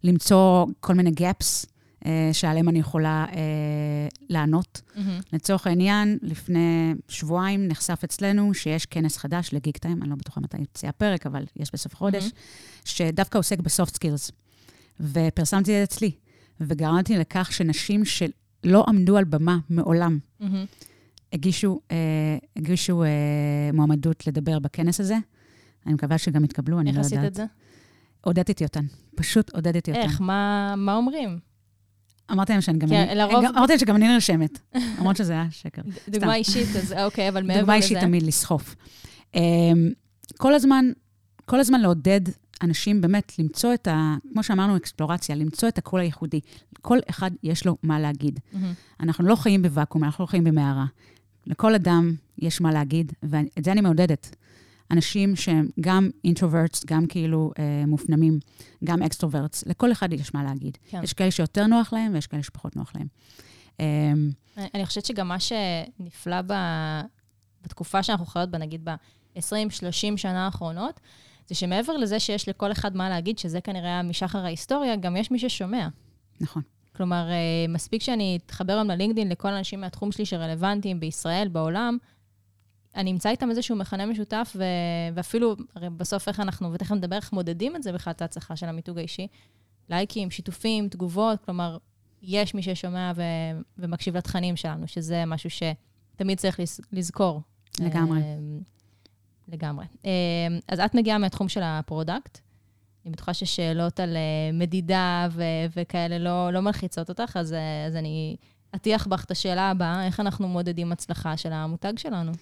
למצוא 0.05 0.67
כל 0.81 0.95
מיני 0.95 1.11
gaps 1.11 1.67
אה, 2.06 2.31
שעליהם 2.33 2.69
אני 2.69 2.79
יכולה 2.79 3.27
אה, 3.33 4.09
לענות. 4.29 4.83
Mm-hmm. 4.89 5.00
לצורך 5.33 5.67
העניין, 5.67 6.19
לפני 6.23 6.95
שבועיים 7.09 7.69
נחשף 7.69 8.00
אצלנו 8.05 8.55
שיש 8.55 8.87
כנס 8.87 9.17
חדש 9.17 9.50
לגיק 9.53 9.79
טיים, 9.79 10.03
אני 10.03 10.11
לא 10.11 10.17
בטוחה 10.17 10.41
מתי 10.41 10.59
יצא 10.59 10.89
הפרק, 10.89 11.27
אבל 11.27 11.45
יש 11.56 11.71
בסוף 11.73 11.95
חודש, 11.95 12.25
mm-hmm. 12.25 12.81
שדווקא 12.85 13.39
עוסק 13.39 13.59
ב 13.58 13.66
soft 13.66 13.94
skills. 13.94 14.31
ופרסמתי 15.00 15.61
את 15.61 15.65
זה 15.67 15.83
אצלי, 15.83 16.11
וגרמתי 16.61 17.17
לכך 17.17 17.53
שנשים 17.53 18.05
של... 18.05 18.31
לא 18.65 18.85
עמדו 18.89 19.17
על 19.17 19.25
במה 19.25 19.59
מעולם. 19.71 20.19
Mm-hmm. 20.41 20.45
הגישו, 21.33 21.81
אה, 21.91 21.97
הגישו 22.56 23.03
אה, 23.03 23.09
מועמדות 23.73 24.27
לדבר 24.27 24.59
בכנס 24.59 25.00
הזה. 25.00 25.17
אני 25.87 25.95
מקווה 25.95 26.19
שגם 26.19 26.45
יתקבלו, 26.45 26.81
אני 26.81 26.93
לא 26.93 26.99
יודעת. 26.99 27.12
איך 27.12 27.19
עשית 27.21 27.31
את 27.31 27.35
זה? 27.35 27.45
עודדתי 28.20 28.65
אותן. 28.65 28.85
פשוט 29.15 29.55
עודדתי 29.55 29.91
אותן. 29.91 30.03
איך? 30.03 30.20
מה, 30.20 30.75
מה 30.76 30.94
אומרים? 30.94 31.38
אמרתי 32.31 32.53
להם 32.53 32.61
שאני 32.61 32.79
גם... 32.79 32.88
כן, 32.88 33.16
לרוב... 33.16 33.45
אמרתי 33.45 33.73
להם 33.73 33.78
שגם 33.78 33.97
אני 33.97 34.09
נרשמת, 34.09 34.59
למרות 34.99 35.16
שזה 35.16 35.33
היה 35.33 35.47
שקר. 35.50 35.83
דוגמה 36.09 36.35
אישית, 36.35 36.69
אז 36.76 36.92
אוקיי, 36.92 37.28
אבל 37.28 37.42
מעבר 37.42 37.52
לזה... 37.52 37.61
דוגמה 37.61 37.75
אישית 37.75 37.99
תמיד 37.99 38.23
לסחוף. 38.23 38.76
אמ, 39.35 39.40
כל 40.37 40.54
הזמן, 40.54 40.85
כל 41.45 41.61
הזמן 41.61 41.81
לעודד 41.81 42.21
אנשים 42.62 43.00
באמת 43.00 43.38
למצוא 43.38 43.75
את 43.75 43.88
ה... 43.88 44.14
כמו 44.33 44.42
שאמרנו, 44.42 44.76
אקספלורציה, 44.76 45.35
למצוא 45.35 45.69
את 45.69 45.78
הקול 45.78 46.00
הייחודי. 46.00 46.40
כל 46.81 46.99
אחד 47.11 47.31
יש 47.42 47.66
לו 47.66 47.76
מה 47.83 48.00
להגיד. 48.00 48.40
אנחנו 49.00 49.25
לא 49.25 49.37
חיים 49.37 49.62
בוואקום, 49.62 50.04
אנחנו 50.04 50.23
לא 50.23 50.26
חיים 50.26 50.45
במערה. 50.45 50.87
לכל 51.47 51.75
אדם 51.75 52.14
יש 52.38 52.61
מה 52.61 52.73
להגיד, 52.73 53.12
ואת 53.23 53.64
זה 53.64 53.73
אני 53.73 53.81
מעודדת. 53.81 54.37
אנשים 54.90 55.37
שהם 55.37 55.68
גם 55.80 56.11
introverts, 56.25 56.85
גם 56.85 57.07
כאילו 57.07 57.52
אה, 57.59 57.87
מופנמים, 57.87 58.38
גם 58.85 59.02
extroverts, 59.02 59.66
לכל 59.66 59.92
אחד 59.92 60.12
יש 60.12 60.35
מה 60.35 60.45
להגיד. 60.45 60.78
כן. 60.88 61.00
יש 61.04 61.12
כאלה 61.12 61.30
שיותר 61.30 61.66
נוח 61.66 61.92
להם 61.92 62.14
ויש 62.14 62.26
כאלה 62.26 62.42
שפחות 62.42 62.76
נוח 62.76 62.92
להם. 62.95 63.07
אה, 63.80 64.12
אני 64.75 64.87
חושבת 64.87 65.04
שגם 65.04 65.28
מה 65.28 65.37
שנפלא 65.40 66.42
ב... 66.47 66.52
בתקופה 67.62 68.02
שאנחנו 68.02 68.26
חיות 68.26 68.50
בה, 68.50 68.59
נגיד 68.59 68.85
ב-20-30 68.85 70.16
שנה 70.16 70.45
האחרונות, 70.45 71.00
זה 71.47 71.54
שמעבר 71.54 71.97
לזה 71.97 72.21
שיש 72.21 72.49
לכל 72.49 72.73
אחד 72.73 72.97
מה 72.97 73.09
להגיד, 73.09 73.38
שזה 73.38 73.61
כנראה 73.61 74.02
משחר 74.02 74.38
ההיסטוריה, 74.38 74.97
גם 74.97 75.16
יש 75.16 75.30
מי 75.30 75.38
ששומע. 75.38 75.88
נכון. 76.40 76.62
כלומר, 76.97 77.30
אה, 77.30 77.66
מספיק 77.68 78.02
שאני 78.02 78.38
אתחבר 78.47 78.73
היום 78.73 78.90
ללינקדאין 78.90 79.28
לכל 79.28 79.49
האנשים 79.49 79.80
מהתחום 79.80 80.12
שלי 80.12 80.26
שרלוונטיים 80.26 81.00
בישראל, 81.00 81.49
בעולם, 81.49 81.99
אני 82.97 83.12
אמצא 83.12 83.28
איתם 83.28 83.50
איזשהו 83.50 83.76
מכנה 83.76 84.07
משותף, 84.07 84.52
ו... 84.57 84.64
ואפילו, 85.14 85.57
הרי 85.75 85.90
בסוף 85.90 86.28
איך 86.28 86.40
אנחנו, 86.40 86.73
ותכף 86.73 86.92
נדבר 86.92 87.16
איך 87.16 87.33
מודדים 87.33 87.76
את 87.76 87.83
זה 87.83 87.92
בכלל, 87.92 88.11
את 88.11 88.23
ההצלחה 88.23 88.57
של 88.57 88.66
המיתוג 88.66 88.99
האישי. 88.99 89.26
לייקים, 89.88 90.30
שיתופים, 90.30 90.88
תגובות, 90.88 91.45
כלומר, 91.45 91.76
יש 92.23 92.54
מי 92.54 92.62
ששומע 92.62 93.12
ו... 93.16 93.23
ומקשיב 93.78 94.16
לתכנים 94.16 94.57
שלנו, 94.57 94.88
שזה 94.88 95.25
משהו 95.26 95.50
שתמיד 95.50 96.38
צריך 96.38 96.61
לזכור. 96.92 97.40
לגמרי. 97.80 98.21
אה, 98.21 98.37
לגמרי. 99.49 99.85
אמ, 100.04 100.11
אז 100.68 100.80
את 100.80 100.95
מגיעה 100.95 101.18
מהתחום 101.18 101.49
של 101.49 101.61
ה 101.64 101.73
product. 101.73 102.38
אני 103.04 103.12
בטוחה 103.12 103.35
ששאלות 103.35 104.00
על 104.00 104.16
אה, 104.16 104.52
מדידה 104.52 105.28
ו- 105.30 105.42
וכאלה 105.76 106.18
לא, 106.18 106.50
לא 106.52 106.61
מלחיצות 106.61 107.09
אותך, 107.09 107.37
אז, 107.37 107.52
אה, 107.52 107.87
אז 107.87 107.97
אני 107.97 108.37
אטיח 108.75 109.07
בך 109.07 109.25
את 109.25 109.30
השאלה 109.30 109.71
הבאה, 109.71 110.07
איך 110.07 110.21
אנחנו 110.21 110.49
מודדים 110.49 110.92
הצלחה 110.92 111.37
של 111.37 111.52
המותג 111.52 111.92
שלנו? 111.97 112.33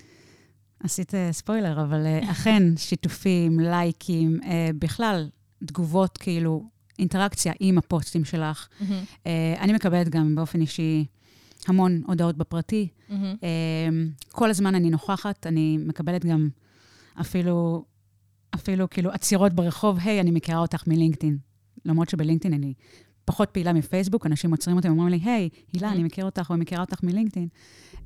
עשית 0.80 1.14
אה, 1.14 1.33
ספוילר, 1.33 1.83
אבל 1.83 2.06
אכן, 2.30 2.76
שיתופים, 2.76 3.61
לייקים, 3.61 4.40
בכלל, 4.78 5.28
תגובות 5.64 6.18
כאילו 6.18 6.64
אינטראקציה 6.99 7.52
עם 7.61 7.78
הפוסטים 7.78 8.25
שלך. 8.25 8.68
אה, 9.26 9.54
אני 9.61 9.73
מקבלת 9.73 10.09
גם 10.09 10.35
באופן 10.35 10.61
אישי 10.61 11.06
המון 11.66 12.02
הודעות 12.06 12.37
בפרטי. 12.37 12.88
אה, 13.11 13.88
כל 14.28 14.50
הזמן 14.50 14.75
אני 14.75 14.90
נוכחת, 14.90 15.47
אני 15.47 15.78
מקבלת 15.80 16.25
גם 16.25 16.49
אפילו, 17.21 17.85
אפילו 18.54 18.90
כאילו 18.90 19.11
עצירות 19.11 19.52
ברחוב, 19.52 19.99
היי, 20.02 20.21
אני 20.21 20.30
מכירה 20.30 20.59
אותך 20.59 20.87
מלינקדאין. 20.87 21.38
למרות 21.85 22.09
שבלינקדאין 22.09 22.54
אני 22.54 22.75
פחות 23.25 23.50
פעילה 23.50 23.73
מפייסבוק, 23.73 24.26
אנשים 24.26 24.50
עוצרים 24.50 24.76
אותי 24.76 24.88
ואומרים 24.88 25.09
לי, 25.09 25.21
היי, 25.25 25.49
הילה, 25.73 25.92
אני 25.92 26.02
מכיר 26.02 26.25
אותך 26.25 26.50
או 26.50 26.56
מכירה 26.56 26.80
אותך 26.80 27.02
מלינקדאין. 27.02 27.49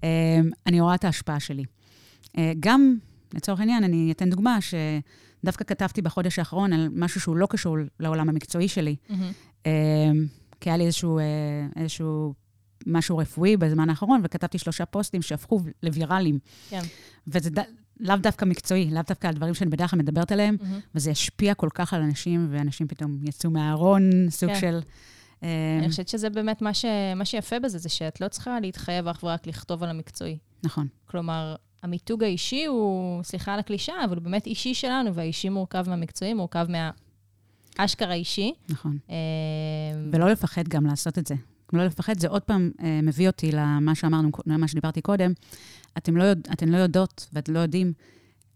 אה, 0.04 0.40
אני 0.66 0.80
רואה 0.80 0.94
את 0.94 1.04
ההשפעה 1.04 1.40
שלי. 1.40 1.64
אה, 2.38 2.52
גם, 2.60 2.98
לצורך 3.34 3.60
העניין, 3.60 3.84
אני 3.84 4.12
אתן 4.12 4.30
דוגמה 4.30 4.58
שדווקא 4.60 5.64
כתבתי 5.64 6.02
בחודש 6.02 6.38
האחרון 6.38 6.72
על 6.72 6.88
משהו 6.92 7.20
שהוא 7.20 7.36
לא 7.36 7.46
קשור 7.50 7.76
לעולם 8.00 8.28
המקצועי 8.28 8.68
שלי. 8.68 8.96
אה, 9.66 9.72
כי 10.60 10.70
היה 10.70 10.76
לי 10.76 10.84
איזשהו, 10.86 11.18
אה, 11.18 11.24
איזשהו 11.76 12.34
משהו 12.86 13.18
רפואי 13.18 13.56
בזמן 13.56 13.90
האחרון, 13.90 14.20
וכתבתי 14.24 14.58
שלושה 14.58 14.86
פוסטים 14.86 15.22
שהפכו 15.22 15.60
לוויראליים. 15.82 16.38
כן. 16.68 16.82
וזה 17.26 17.50
ד... 17.50 17.58
לאו 18.00 18.16
דווקא 18.16 18.44
מקצועי, 18.44 18.90
לאו 18.90 19.02
דווקא 19.08 19.26
על 19.26 19.34
דברים 19.34 19.54
שאני 19.54 19.70
בדרך 19.70 19.90
כלל 19.90 19.98
מדברת 19.98 20.32
עליהם, 20.32 20.56
מהמם. 20.60 20.80
וזה 20.94 21.10
השפיע 21.10 21.54
כל 21.54 21.68
כך 21.74 21.94
על 21.94 22.02
אנשים, 22.02 22.48
ואנשים 22.50 22.88
פתאום 22.88 23.18
יצאו 23.22 23.50
מהארון, 23.50 24.10
סוג 24.30 24.50
כן. 24.50 24.60
של... 24.60 24.80
אני 25.80 25.88
חושבת 25.88 26.08
שזה 26.08 26.30
באמת 26.30 26.62
מה, 26.62 26.74
ש... 26.74 26.84
מה 27.16 27.24
שיפה 27.24 27.58
בזה, 27.58 27.78
זה 27.78 27.88
שאת 27.88 28.20
לא 28.20 28.28
צריכה 28.28 28.60
להתחייב 28.60 29.08
אך 29.08 29.22
ורק 29.22 29.46
לכתוב 29.46 29.82
על 29.82 29.90
המקצועי. 29.90 30.38
נכון, 30.62 30.86
כלומר, 31.06 31.54
המיתוג 31.82 32.24
האישי 32.24 32.64
הוא, 32.64 33.22
סליחה 33.22 33.54
על 33.54 33.60
הקלישאה, 33.60 34.04
אבל 34.04 34.16
הוא 34.16 34.24
באמת 34.24 34.46
אישי 34.46 34.74
שלנו, 34.74 35.14
והאישי 35.14 35.48
מורכב 35.48 35.84
מהמקצועי, 35.88 36.34
מורכב 36.34 36.66
מהאשכרה 37.78 38.14
אישי. 38.14 38.52
נכון. 38.68 38.98
אה, 39.10 39.16
ולא 40.12 40.30
לפחד 40.30 40.68
גם 40.68 40.86
לעשות 40.86 41.18
את 41.18 41.26
זה. 41.26 41.34
לא 41.72 41.84
לפחד, 41.84 42.18
זה 42.18 42.28
עוד 42.28 42.42
פעם 42.42 42.70
אה, 42.82 43.00
מביא 43.02 43.26
אותי 43.26 43.50
למה 43.52 43.94
שאמרנו, 43.94 44.30
למה 44.46 44.68
שדיברתי 44.68 45.00
קודם. 45.00 45.32
אתם 45.98 46.16
לא, 46.16 46.24
יודע, 46.24 46.52
אתם 46.52 46.68
לא 46.68 46.76
יודעות 46.76 47.28
ואתם 47.32 47.52
לא 47.52 47.58
יודעים 47.58 47.92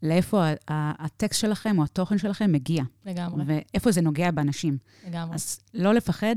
לאיפה 0.03 0.45
הטקסט 0.69 1.41
שלכם 1.41 1.79
או 1.79 1.85
התוכן 1.85 2.19
שלכם 2.19 2.53
מגיע, 2.53 2.83
לגמרי, 3.07 3.45
ואיפה 3.47 3.93
זה 3.93 4.01
נוגע 4.01 4.31
באנשים. 4.31 4.79
לגמרי. 5.09 5.35
אז 5.35 5.61
לא 5.75 5.95
לפחד 5.95 6.37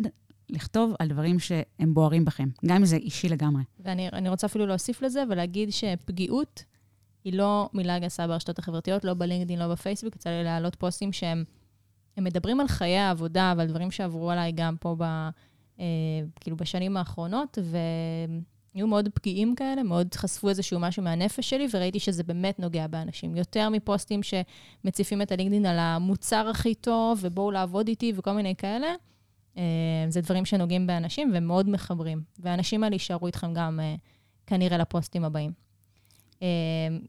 לכתוב 0.50 0.94
על 1.00 1.08
דברים 1.08 1.40
שהם 1.40 1.94
בוערים 1.94 2.26
בכם, 2.26 2.50
גם 2.66 2.76
אם 2.76 2.86
זה 2.86 2.96
אישי 2.96 3.30
לגמרי. 3.30 3.64
ואני 3.80 4.10
אני 4.10 4.30
רוצה 4.30 4.48
אפילו 4.48 4.66
להוסיף 4.66 5.02
לזה 5.02 5.24
ולהגיד 5.30 5.72
שפגיעות 5.72 6.64
היא 7.28 7.34
לא 7.34 7.70
מילה 7.74 8.00
גסה 8.00 8.28
ברשתות 8.28 8.60
החברתיות, 8.60 9.04
לא 9.04 9.14
בלינקדאין, 9.14 9.60
לא 9.60 9.68
בפייסבוק. 9.68 10.16
יצא 10.16 10.30
לי 10.30 10.44
להעלות 10.44 10.76
פוסטים 10.76 11.14
שהם 11.14 11.44
הם 12.18 12.24
מדברים 12.24 12.60
על 12.60 12.68
חיי 12.68 12.98
העבודה 12.98 13.54
ועל 13.58 13.68
דברים 13.68 13.92
שעברו 13.92 14.32
עליי 14.32 14.52
גם 14.52 14.76
פה 14.80 14.96
ב, 14.98 15.04
אה, 15.80 15.86
כאילו 16.40 16.58
בשנים 16.58 16.98
האחרונות, 16.98 17.58
והיו 17.62 18.88
מאוד 18.88 19.10
פגיעים 19.14 19.56
כאלה, 19.56 19.84
מאוד 19.84 20.14
חשפו 20.16 20.50
איזשהו 20.50 20.80
משהו 20.80 21.04
מהנפש 21.04 21.50
שלי, 21.50 21.68
וראיתי 21.74 22.00
שזה 22.00 22.24
באמת 22.24 22.60
נוגע 22.60 22.88
באנשים. 22.88 23.36
יותר 23.36 23.70
מפוסטים 23.70 24.22
שמציפים 24.24 25.22
את 25.22 25.32
הלינקדאין 25.32 25.66
על 25.66 25.80
המוצר 25.80 26.50
הכי 26.50 26.76
טוב, 26.76 27.20
ובואו 27.22 27.52
לעבוד 27.52 27.88
איתי 27.88 28.14
וכל 28.16 28.32
מיני 28.32 28.56
כאלה. 28.56 28.88
אה, 29.58 29.64
זה 30.10 30.22
דברים 30.22 30.46
שנוגעים 30.46 30.88
באנשים 30.88 31.32
והם 31.34 31.48
מאוד 31.48 31.70
מחברים. 31.70 32.22
והאנשים 32.40 32.84
האלה 32.84 32.96
יישארו 32.96 33.28
איתכם 33.28 33.54
גם 33.54 33.80
אה, 33.80 33.96
כנראה 34.48 34.78
לפוסטים 34.78 35.26
הבאים. 35.26 35.67
אה, 36.42 36.48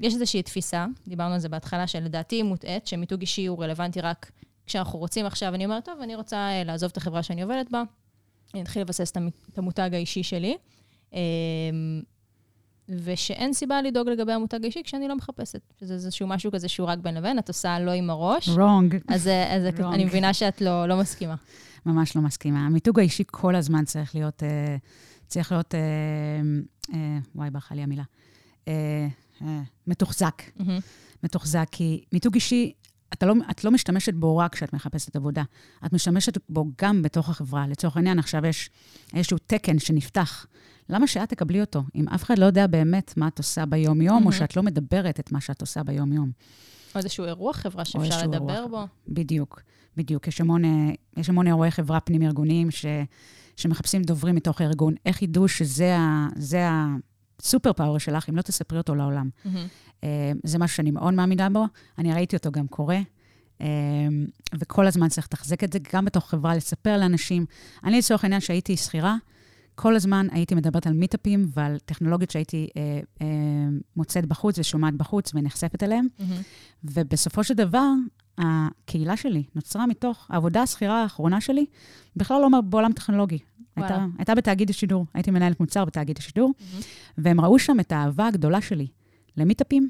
יש 0.00 0.14
איזושהי 0.14 0.42
תפיסה, 0.42 0.86
דיברנו 1.08 1.34
על 1.34 1.40
זה 1.40 1.48
בהתחלה, 1.48 1.86
שלדעתי 1.86 2.36
היא 2.36 2.44
מוטעית, 2.44 2.86
שמיתוג 2.86 3.20
אישי 3.20 3.46
הוא 3.46 3.64
רלוונטי 3.64 4.00
רק 4.00 4.30
כשאנחנו 4.66 4.98
רוצים 4.98 5.26
עכשיו, 5.26 5.54
אני 5.54 5.64
אומרת, 5.64 5.84
טוב, 5.84 6.00
אני 6.02 6.14
רוצה 6.14 6.36
אה, 6.36 6.64
לעזוב 6.64 6.90
את 6.90 6.96
החברה 6.96 7.22
שאני 7.22 7.42
עובדת 7.42 7.70
בה, 7.70 7.82
אני 8.54 8.62
אתחיל 8.62 8.82
לבסס 8.82 9.10
את 9.10 9.16
המ- 9.16 9.28
את 9.52 9.58
המותג 9.58 9.90
האישי 9.92 10.22
שלי, 10.22 10.56
אה, 11.14 11.18
ושאין 12.88 13.52
סיבה 13.52 13.82
לדאוג 13.82 14.08
לגבי 14.08 14.32
המותג 14.32 14.58
האישי 14.62 14.82
כשאני 14.84 15.08
לא 15.08 15.16
מחפשת. 15.16 15.60
שזה 15.80 15.94
איזשהו 15.94 16.26
משהו 16.26 16.52
כזה 16.52 16.68
שהוא 16.68 16.88
רק 16.88 16.98
בין 16.98 17.14
לבין, 17.14 17.38
את 17.38 17.48
עושה 17.48 17.78
לא 17.80 17.90
עם 17.90 18.10
הראש. 18.10 18.48
wrong. 18.48 18.94
אז, 19.08 19.28
אה, 19.28 19.56
אז 19.56 19.62
Wrong. 19.78 19.82
אני 19.94 20.04
מבינה 20.04 20.34
שאת 20.34 20.60
לא, 20.60 20.86
לא 20.88 20.96
מסכימה. 20.96 21.34
ממש 21.86 22.16
לא 22.16 22.22
מסכימה. 22.22 22.66
המיתוג 22.66 22.98
האישי 22.98 23.24
כל 23.26 23.54
הזמן 23.56 23.84
צריך 23.84 24.14
להיות, 24.14 24.42
אה, 24.42 24.76
צריך 25.26 25.52
להיות, 25.52 25.74
וואי, 27.34 27.50
ברכה 27.50 27.74
לי 27.74 27.82
המילה, 27.82 28.02
מתוחזק. 29.86 30.42
מהמם. 30.56 30.78
מתוחזק, 31.22 31.66
כי 31.70 32.04
מיתוג 32.12 32.34
אישי, 32.34 32.72
אתה 33.12 33.26
לא, 33.26 33.34
את 33.50 33.64
לא 33.64 33.70
משתמשת 33.70 34.14
בו 34.14 34.36
רק 34.36 34.54
כשאת 34.54 34.72
מחפשת 34.72 35.16
עבודה, 35.16 35.42
את 35.86 35.92
משתמשת 35.92 36.38
בו 36.48 36.64
גם 36.82 37.02
בתוך 37.02 37.28
החברה. 37.28 37.66
לצורך 37.66 37.96
העניין, 37.96 38.18
עכשיו 38.18 38.46
יש 38.46 38.70
איזשהו 39.14 39.38
תקן 39.46 39.78
שנפתח. 39.78 40.46
למה 40.88 41.06
שאת 41.06 41.28
תקבלי 41.28 41.60
אותו, 41.60 41.82
אם 41.94 42.08
אף 42.08 42.22
אחד 42.22 42.38
לא 42.38 42.46
יודע 42.46 42.66
באמת 42.66 43.14
מה 43.16 43.28
את 43.28 43.38
עושה 43.38 43.66
ביום-יום, 43.66 44.16
או 44.16 44.20
מהמם. 44.20 44.32
שאת 44.32 44.56
לא 44.56 44.62
מדברת 44.62 45.20
את 45.20 45.32
מה 45.32 45.40
שאת 45.40 45.60
עושה 45.60 45.82
ביום-יום? 45.82 46.30
או 46.94 46.98
איזשהו 46.98 47.24
אירוע 47.24 47.52
חברה 47.52 47.84
שאפשר 47.84 48.22
לדבר 48.26 48.54
אירוע 48.54 48.68
בו. 48.80 48.86
בדיוק, 49.08 49.60
בדיוק. 49.96 50.28
יש 50.28 50.40
המון, 50.40 50.64
אה, 50.64 50.70
יש 51.16 51.28
המון 51.28 51.46
אירועי 51.46 51.70
חברה 51.70 52.00
פנים-ארגוניים 52.00 52.70
ש, 52.70 52.86
שמחפשים 53.56 54.02
דוברים 54.02 54.34
מתוך 54.34 54.60
הארגון. 54.60 54.94
איך 55.06 55.22
ידעו 55.22 55.48
שזה 55.48 55.96
ה- 55.96 56.26
זה 56.36 56.66
הסופר 57.40 57.72
פאוור 57.72 57.98
שלך, 57.98 58.28
אם 58.28 58.36
לא 58.36 58.42
תספרי 58.42 58.78
אותו 58.78 58.94
לעולם? 58.94 59.28
מהמם. 59.44 59.66
אה, 60.04 60.32
זה 60.44 60.58
משהו 60.58 60.76
שאני 60.76 60.90
מאוד 60.90 61.14
מאמינה 61.14 61.50
בו, 61.50 61.64
אני 61.98 62.14
ראיתי 62.14 62.36
אותו 62.36 62.50
גם 62.50 62.66
קורה, 62.66 62.98
אה, 63.60 63.66
וכל 64.58 64.86
הזמן 64.86 65.08
צריך 65.08 65.26
לתחזק 65.26 65.64
את 65.64 65.72
זה, 65.72 65.78
גם 65.92 66.04
בתוך 66.04 66.30
חברה, 66.30 66.56
לספר 66.56 66.96
לאנשים. 66.96 67.46
אני, 67.84 67.98
לצורך 67.98 68.24
העניין, 68.24 68.40
שהייתי 68.40 68.76
שכירה, 68.76 69.16
כל 69.74 69.96
הזמן 69.96 70.26
הייתי 70.30 70.54
מדברת 70.54 70.86
על 70.86 70.92
מיטאפים 70.92 71.46
ועל 71.54 71.78
טכנולוגיות 71.84 72.30
שהייתי 72.30 72.68
אה, 72.76 73.00
אה, 73.22 73.26
מוצאת 73.96 74.26
בחוץ 74.26 74.58
ושומעת 74.58 74.94
בחוץ 74.94 75.34
ונחשפת 75.34 75.82
אליהן. 75.82 76.06
מהמם. 76.18 76.42
ובסופו 76.84 77.44
של 77.44 77.54
דבר, 77.54 77.88
הקהילה 78.38 79.16
שלי 79.16 79.44
נוצרה 79.54 79.86
מתוך 79.86 80.26
העבודה 80.30 80.62
השכירה 80.62 81.02
האחרונה 81.02 81.40
שלי, 81.40 81.66
בכלל 82.16 82.40
לא 82.40 82.60
בעולם 82.60 82.92
טכנולוגי. 82.92 83.38
הייתה, 83.82 84.06
הייתה 84.18 84.34
בתאגיד 84.34 84.70
השידור, 84.70 85.06
הייתי 85.14 85.30
מנהלת 85.30 85.60
מוצר 85.60 85.84
בתאגיד 85.84 86.18
השידור, 86.18 86.52
מהמם. 86.60 86.82
והם 87.18 87.40
ראו 87.40 87.58
שם 87.58 87.80
את 87.80 87.92
האהבה 87.92 88.26
הגדולה 88.26 88.60
שלי 88.60 88.86
למיטאפים, 89.36 89.88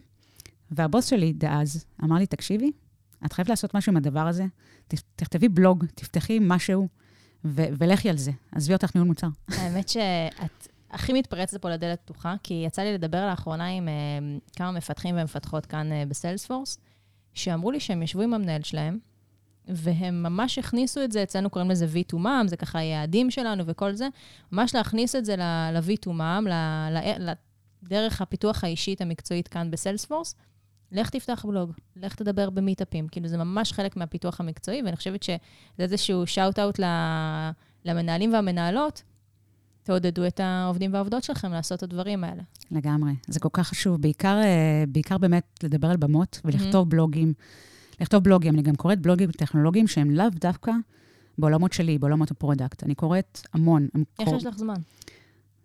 והבוס 0.70 1.06
שלי 1.06 1.32
דאז 1.32 1.84
אמר 2.04 2.16
לי, 2.16 2.26
תקשיבי, 2.26 2.70
את 3.26 3.32
חייבת 3.32 3.50
לעשות 3.50 3.74
משהו 3.74 3.90
עם 3.90 3.96
הדבר 3.96 4.26
הזה, 4.26 4.44
תכתבי 5.16 5.48
בלוג, 5.48 5.84
תפתחי 5.94 6.38
משהו, 6.42 6.88
ו- 7.44 7.66
ולכי 7.78 8.10
על 8.10 8.16
זה. 8.16 8.30
עזבי 8.52 8.72
אותך 8.74 8.94
ניהול 8.94 9.08
מוצר. 9.08 9.28
האמת 9.58 9.88
שאת 9.88 10.68
הכי 10.90 11.12
מתפרצת 11.12 11.62
פה 11.62 11.70
לדלת 11.70 12.00
פתוחה, 12.00 12.34
כי 12.42 12.62
יצא 12.66 12.82
לי 12.82 12.94
לדבר 12.94 13.26
לאחרונה 13.26 13.66
עם 13.68 13.88
אה, 13.88 13.92
כמה 14.56 14.72
מפתחים 14.72 15.14
ומפתחות 15.18 15.66
כאן 15.66 15.92
אה, 15.92 16.02
בסיילספורס, 16.08 16.78
שאמרו 17.34 17.70
לי 17.70 17.80
שהם 17.80 18.02
ישבו 18.02 18.22
עם 18.22 18.34
המנהל 18.34 18.62
שלהם, 18.62 18.98
והם 19.68 20.22
ממש 20.22 20.58
הכניסו 20.58 21.04
את 21.04 21.12
זה, 21.12 21.22
אצלנו 21.22 21.50
קוראים 21.50 21.70
לזה 21.70 21.86
V2MOM, 21.86 22.46
זה 22.46 22.56
ככה 22.56 22.78
היעדים 22.78 23.30
שלנו 23.30 23.66
וכל 23.66 23.92
זה, 23.92 24.08
ממש 24.52 24.74
להכניס 24.74 25.16
את 25.16 25.24
זה 25.24 25.36
ל-V2MOM, 25.36 26.48
ל- 26.48 27.28
ל- 27.28 27.32
דרך 27.82 28.20
הפיתוח 28.22 28.64
האישית 28.64 29.00
המקצועית 29.00 29.48
כאן 29.48 29.70
בסיילספורס. 29.70 30.34
לך 30.92 31.10
תפתח 31.10 31.44
בלוג, 31.48 31.72
לך 31.96 32.14
תדבר 32.14 32.50
במיטאפים. 32.50 33.08
כאילו, 33.08 33.28
זה 33.28 33.38
ממש 33.38 33.72
חלק 33.72 33.96
מהפיתוח 33.96 34.40
המקצועי, 34.40 34.82
ואני 34.82 34.96
חושבת 34.96 35.22
שזה 35.22 35.38
איזשהו 35.78 36.26
shout-out 36.26 36.80
למנהלים 37.84 38.32
והמנהלות, 38.32 39.02
תעודדו 39.82 40.26
את 40.26 40.40
העובדים 40.40 40.92
והעובדות 40.92 41.24
שלכם 41.24 41.52
לעשות 41.52 41.78
את 41.78 41.82
הדברים 41.82 42.24
האלה. 42.24 42.42
לגמרי. 42.70 43.12
זה 43.28 43.40
כל 43.40 43.48
כך 43.52 43.68
חשוב, 43.68 44.02
בעיקר, 44.02 44.40
אה, 44.44 44.84
בעיקר 44.88 45.18
באמת 45.18 45.60
לדבר 45.62 45.90
על 45.90 45.96
במות 45.96 46.40
ולכתוב 46.44 46.90
בלוגים. 46.90 47.32
לכתוב 48.00 48.24
בלוגים, 48.24 48.54
אני 48.54 48.62
גם 48.62 48.76
קוראת 48.76 48.98
בלוגים 49.00 49.30
טכנולוגיים 49.30 49.86
שהם 49.88 50.10
לאו 50.10 50.26
דווקא 50.40 50.72
בעולמות 51.38 51.72
שלי, 51.72 51.98
בעולמות 51.98 52.30
ה 52.30 52.36
product. 52.36 52.82
אני 52.84 52.94
קוראת 52.94 53.40
המון. 53.52 53.88
איך 54.18 54.28
קור- 54.28 54.36
יש 54.36 54.46
לך 54.46 54.56
זמן? 54.58 54.74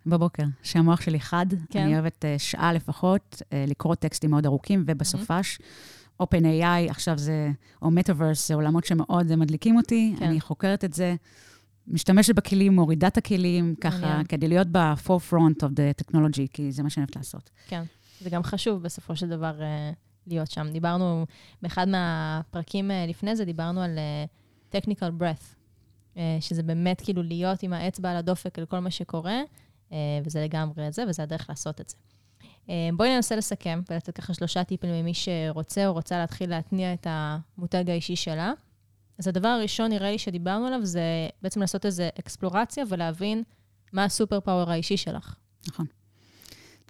בבוקר, 0.05 0.43
שהמוח 0.63 1.01
שלי 1.01 1.19
חד, 1.19 1.45
כן. 1.69 1.79
אני 1.83 1.93
אוהבת 1.93 2.25
אה, 2.25 2.35
שעה 2.39 2.73
לפחות 2.73 3.41
אה, 3.53 3.65
לקרוא 3.67 3.95
טקסטים 3.95 4.31
מאוד 4.31 4.45
ארוכים, 4.45 4.83
ובסופש, 4.87 5.59
OpenAI, 6.23 6.89
עכשיו 6.89 7.17
זה, 7.17 7.51
או 7.81 7.89
Metaverse, 7.89 8.47
זה 8.47 8.53
עולמות 8.53 8.85
שמאוד 8.85 9.31
אה, 9.31 9.35
מדליקים 9.35 9.77
אותי, 9.77 10.15
כן. 10.19 10.25
אני 10.25 10.41
חוקרת 10.41 10.83
את 10.85 10.93
זה, 10.93 11.15
משתמשת 11.87 12.35
בכלים, 12.35 12.73
מורידה 12.75 13.07
את 13.07 13.17
הכלים, 13.17 13.75
ככה, 13.81 13.99
מעניין. 14.01 14.25
כדי 14.25 14.47
להיות 14.47 14.67
ב-forefront 14.71 15.63
of 15.63 15.69
the 15.69 16.03
technology, 16.05 16.47
כי 16.53 16.71
זה 16.71 16.83
מה 16.83 16.89
שאני 16.89 17.03
אוהבת 17.03 17.15
לעשות. 17.15 17.49
כן. 17.67 17.83
זה 18.21 18.29
גם 18.29 18.43
חשוב 18.43 18.81
בסופו 18.83 19.15
של 19.15 19.29
דבר 19.29 19.61
אה, 19.61 19.91
להיות 20.27 20.51
שם. 20.51 20.67
דיברנו, 20.71 21.25
באחד 21.61 21.87
מהפרקים 21.87 22.91
אה, 22.91 23.05
לפני 23.07 23.35
זה, 23.35 23.45
דיברנו 23.45 23.81
על 23.81 23.99
אה, 23.99 24.25
technical 24.79 25.21
breath, 25.21 25.55
אה, 26.17 26.37
שזה 26.39 26.63
באמת 26.63 27.01
כאילו 27.01 27.23
להיות 27.23 27.63
עם 27.63 27.73
האצבע 27.73 28.11
על 28.11 28.17
הדופק 28.17 28.59
על 28.59 28.65
כל 28.65 28.79
מה 28.79 28.91
שקורה, 28.91 29.41
וזה 30.25 30.43
לגמרי 30.43 30.91
זה, 30.91 31.03
וזה 31.09 31.23
הדרך 31.23 31.49
לעשות 31.49 31.81
את 31.81 31.89
זה. 31.89 31.95
בואי 32.93 33.15
ננסה 33.15 33.35
לסכם 33.35 33.81
ולתת 33.89 34.17
ככה 34.17 34.33
שלושה 34.33 34.63
טיפים 34.63 34.89
למי 34.89 35.13
שרוצה 35.13 35.87
או 35.87 35.93
רוצה 35.93 36.17
להתחיל 36.17 36.49
להתניע 36.49 36.93
את 36.93 37.07
המותג 37.09 37.89
האישי 37.89 38.15
שלה. 38.15 38.53
אז 39.19 39.27
הדבר 39.27 39.47
הראשון, 39.47 39.89
נראה 39.89 40.11
לי, 40.11 40.17
שדיברנו 40.17 40.67
עליו, 40.67 40.85
זה 40.85 41.01
בעצם 41.41 41.61
לעשות 41.61 41.85
איזו 41.85 42.03
אקספלורציה 42.19 42.83
ולהבין 42.89 43.43
מה 43.93 44.03
הסופר 44.03 44.39
פאוור 44.39 44.71
האישי 44.71 44.97
שלך. 44.97 45.35
נכון. 45.67 45.85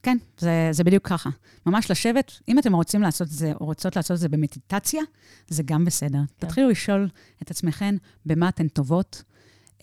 כן, 0.03 0.17
זה, 0.37 0.69
זה 0.71 0.83
בדיוק 0.83 1.07
ככה. 1.07 1.29
ממש 1.65 1.91
לשבת, 1.91 2.31
אם 2.47 2.59
אתם 2.59 2.75
רוצים 2.75 3.01
לעשות 3.01 3.27
את 3.27 3.33
זה, 3.33 3.53
או 3.53 3.65
רוצות 3.65 3.95
לעשות 3.95 4.15
את 4.15 4.19
זה 4.19 4.29
במדיטציה, 4.29 5.01
זה 5.47 5.63
גם 5.63 5.85
בסדר. 5.85 6.19
כן. 6.37 6.47
תתחילו 6.47 6.69
לשאול 6.69 7.09
את 7.41 7.51
עצמכם 7.51 7.95
במה 8.25 8.49
אתן 8.49 8.67
טובות, 8.67 9.23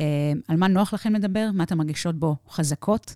אה, 0.00 0.04
על 0.48 0.56
מה 0.56 0.68
נוח 0.68 0.94
לכם 0.94 1.14
לדבר, 1.14 1.50
מה 1.54 1.64
אתן 1.64 1.78
מרגישות 1.78 2.18
בו 2.18 2.36
חזקות, 2.50 3.14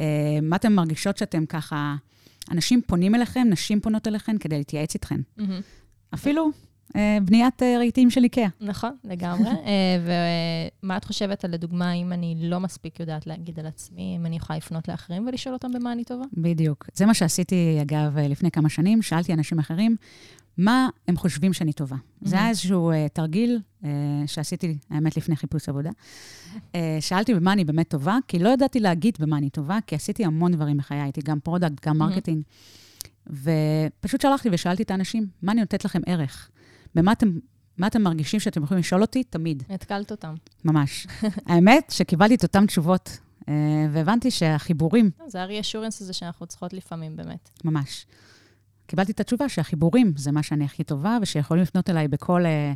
אה, 0.00 0.38
מה 0.42 0.56
אתן 0.56 0.72
מרגישות 0.72 1.16
שאתם 1.16 1.46
ככה... 1.46 1.96
אנשים 2.50 2.80
פונים 2.86 3.14
אליכם, 3.14 3.46
נשים 3.50 3.80
פונות 3.80 4.08
אליכם 4.08 4.38
כדי 4.38 4.58
להתייעץ 4.58 4.94
איתכם. 4.94 5.20
Mm-hmm. 5.38 5.42
אפילו 6.14 6.50
בניית 7.22 7.62
אה, 7.62 7.76
רהיטים 7.76 8.10
של 8.10 8.24
איקאה. 8.24 8.48
נכון, 8.60 8.90
לגמרי. 9.04 9.50
אה, 9.66 9.98
ומה 10.82 10.96
את 10.96 11.04
חושבת 11.04 11.44
על, 11.44 11.50
לדוגמה, 11.50 11.92
אם 11.92 12.12
אני 12.12 12.36
לא 12.40 12.60
מספיק 12.60 13.00
יודעת 13.00 13.26
להגיד 13.26 13.60
על 13.60 13.66
עצמי, 13.66 14.16
אם 14.16 14.26
אני 14.26 14.36
יכולה 14.36 14.56
לפנות 14.56 14.88
לאחרים 14.88 15.26
ולשאול 15.26 15.54
אותם 15.54 15.72
במה 15.72 15.92
אני 15.92 16.04
טובה? 16.04 16.24
בדיוק. 16.32 16.86
זה 16.94 17.06
מה 17.06 17.14
שעשיתי, 17.14 17.78
אגב, 17.82 18.18
לפני 18.18 18.50
כמה 18.50 18.68
שנים. 18.68 19.02
שאלתי 19.02 19.32
אנשים 19.32 19.58
אחרים, 19.58 19.96
מה 20.58 20.88
הם 21.08 21.16
חושבים 21.16 21.52
שאני 21.52 21.72
טובה. 21.72 21.96
Mm-hmm. 21.96 22.28
זה 22.28 22.36
היה 22.36 22.48
איזשהו 22.48 22.92
אה, 22.92 22.94
תרגיל 23.12 23.60
אה, 23.82 23.86
שעשיתי, 24.26 24.78
האמת, 24.90 25.16
לפני 25.16 25.36
חיפוש 25.36 25.68
עבודה. 25.68 25.90
אה, 26.56 26.76
שאלתי 27.00 27.34
במה 27.34 27.52
אני 27.52 27.64
באמת 27.64 27.88
טובה, 27.88 28.18
כי 28.28 28.38
לא 28.38 28.48
ידעתי 28.48 28.80
להגיד 28.80 29.16
במה 29.20 29.38
אני 29.38 29.50
טובה, 29.50 29.78
כי 29.86 29.94
עשיתי 29.94 30.24
המון 30.24 30.52
דברים 30.52 30.76
בחיי, 30.76 31.00
הייתי 31.00 31.20
גם 31.24 31.40
product, 31.40 31.86
גם 31.86 31.98
marketing. 31.98 32.42
Mm-hmm. 32.42 33.32
ופשוט 34.00 34.20
שלחתי 34.20 34.48
ושאלתי 34.52 34.82
את 34.82 34.90
האנשים, 34.90 35.26
מה 35.42 35.52
אני 35.52 35.60
נותנת 35.60 35.84
לכם 35.84 36.00
ערך? 36.06 36.50
במה 36.96 37.12
אתם, 37.12 37.38
מה 37.78 37.86
אתם 37.86 38.02
מרגישים 38.02 38.40
שאתם 38.40 38.62
יכולים 38.62 38.80
לשאול 38.80 39.02
אותי? 39.02 39.24
תמיד. 39.24 39.62
התקלת 39.70 40.10
אותם. 40.10 40.34
ממש. 40.64 41.06
האמת 41.46 41.90
שקיבלתי 41.90 42.34
את 42.34 42.42
אותן 42.42 42.66
תשובות, 42.66 43.18
uh, 43.40 43.44
והבנתי 43.92 44.30
שהחיבורים... 44.30 45.10
זה 45.26 45.42
ה-reassurance 45.42 45.96
הזה 46.00 46.12
שאנחנו 46.12 46.46
צריכות 46.46 46.72
לפעמים, 46.72 47.16
באמת. 47.16 47.50
ממש. 47.64 48.06
קיבלתי 48.86 49.12
את 49.12 49.20
התשובה 49.20 49.48
שהחיבורים 49.48 50.12
זה 50.16 50.32
מה 50.32 50.42
שאני 50.42 50.64
הכי 50.64 50.84
טובה, 50.84 51.18
ושיכולים 51.22 51.62
לפנות 51.62 51.90
אליי 51.90 52.08
בכל, 52.08 52.46
אה, 52.46 52.72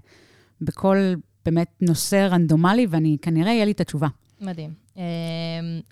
בכל 0.60 0.96
באמת 1.44 1.68
נושא 1.80 2.28
רנדומלי, 2.30 2.86
ואני, 2.90 3.16
כנראה 3.22 3.52
יהיה 3.52 3.64
לי 3.64 3.72
את 3.72 3.80
התשובה. 3.80 4.08
מדהים. 4.40 4.70
Uh, 4.94 5.00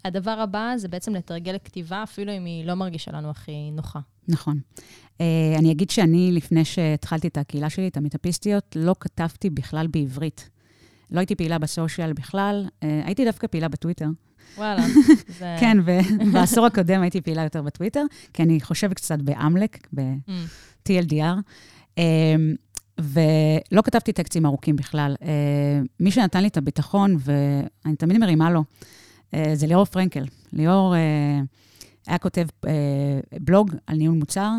הדבר 0.05 0.31
הבא 0.31 0.73
זה 0.77 0.89
בעצם 0.89 1.15
לתרגל 1.15 1.57
כתיבה, 1.65 2.03
אפילו 2.03 2.33
אם 2.33 2.45
היא 2.45 2.65
לא 2.65 2.75
מרגישה 2.75 3.13
לנו 3.13 3.31
הכי 3.31 3.71
נוחה. 3.73 4.01
נכון. 4.29 4.61
Uh, 5.19 5.23
אני 5.59 5.73
אגיד 5.73 5.91
שאני, 5.91 6.33
לפני 6.33 6.65
שהתחלתי 6.65 7.29
את 7.29 7.37
הקהילה 7.37 7.71
שלי, 7.71 7.89
את 7.89 7.97
המטאפיסטיות, 7.97 8.77
לא 8.77 8.95
כתבתי 9.01 9.51
בכלל 9.51 9.87
בעברית. 9.87 10.51
לא 11.11 11.21
הייתי 11.21 11.35
פעילה 11.35 11.59
בסושיאל 11.59 12.13
בכלל, 12.13 12.67
uh, 12.69 12.87
הייתי 13.05 13.25
דווקא 13.25 13.47
פעילה 13.47 13.69
בטוויטר. 13.69 14.07
וואלה. 14.57 14.83
זה... 15.39 15.57
כן, 15.61 15.79
ובעשור 15.85 16.67
הקודם 16.67 17.03
הייתי 17.03 17.21
פעילה 17.21 17.43
יותר 17.43 17.63
בטוויטר, 17.63 18.05
כי 18.33 18.43
אני 18.43 18.61
חושבת 18.61 18.97
קצת 18.97 19.23
באמלק, 19.23 19.87
ב-TLDR. 19.95 21.39
Mm. 21.39 21.99
אמ, 21.99 22.55
ולא 22.99 23.83
כתבתי 23.83 24.13
טקסטים 24.13 24.47
ארוכים 24.47 24.77
בכלל. 24.77 25.17
אה, 25.23 25.81
מי 26.01 26.11
שנתן 26.11 26.43
לי 26.43 26.49
את 26.49 26.57
הביטחון, 26.57 27.17
ואני 27.19 27.97
תמיד 27.97 28.19
מרימה 28.19 28.51
לו, 28.51 28.65
אה, 29.35 29.51
זה 29.55 29.67
ליאור 29.67 29.85
פרנקל. 29.85 30.25
ליאור 30.53 30.95
אה, 30.95 31.41
היה 32.07 32.19
כותב 32.19 32.47
בלוג 33.41 33.75
על 33.87 33.97
ניהול 33.97 34.17
מוצר, 34.17 34.51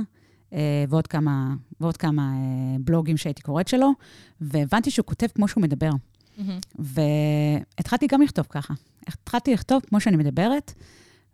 ועוד 0.89 1.07
כמה, 1.07 1.53
ועוד 1.79 1.97
כמה 1.97 2.33
בלוגים 2.79 3.17
שהייתי 3.17 3.41
קוראת 3.41 3.67
שלו, 3.67 3.91
והבנתי 4.41 4.91
שהוא 4.91 5.05
כותב 5.05 5.27
כמו 5.35 5.47
שהוא 5.47 5.61
מדבר. 5.61 5.89
Mm-hmm. 5.89 6.41
והתחלתי 7.77 8.07
גם 8.07 8.21
לכתוב 8.21 8.47
ככה. 8.49 8.73
התחלתי 9.07 9.53
לכתוב 9.53 9.81
כמו 9.89 9.99
שאני 9.99 10.17
מדברת, 10.17 10.73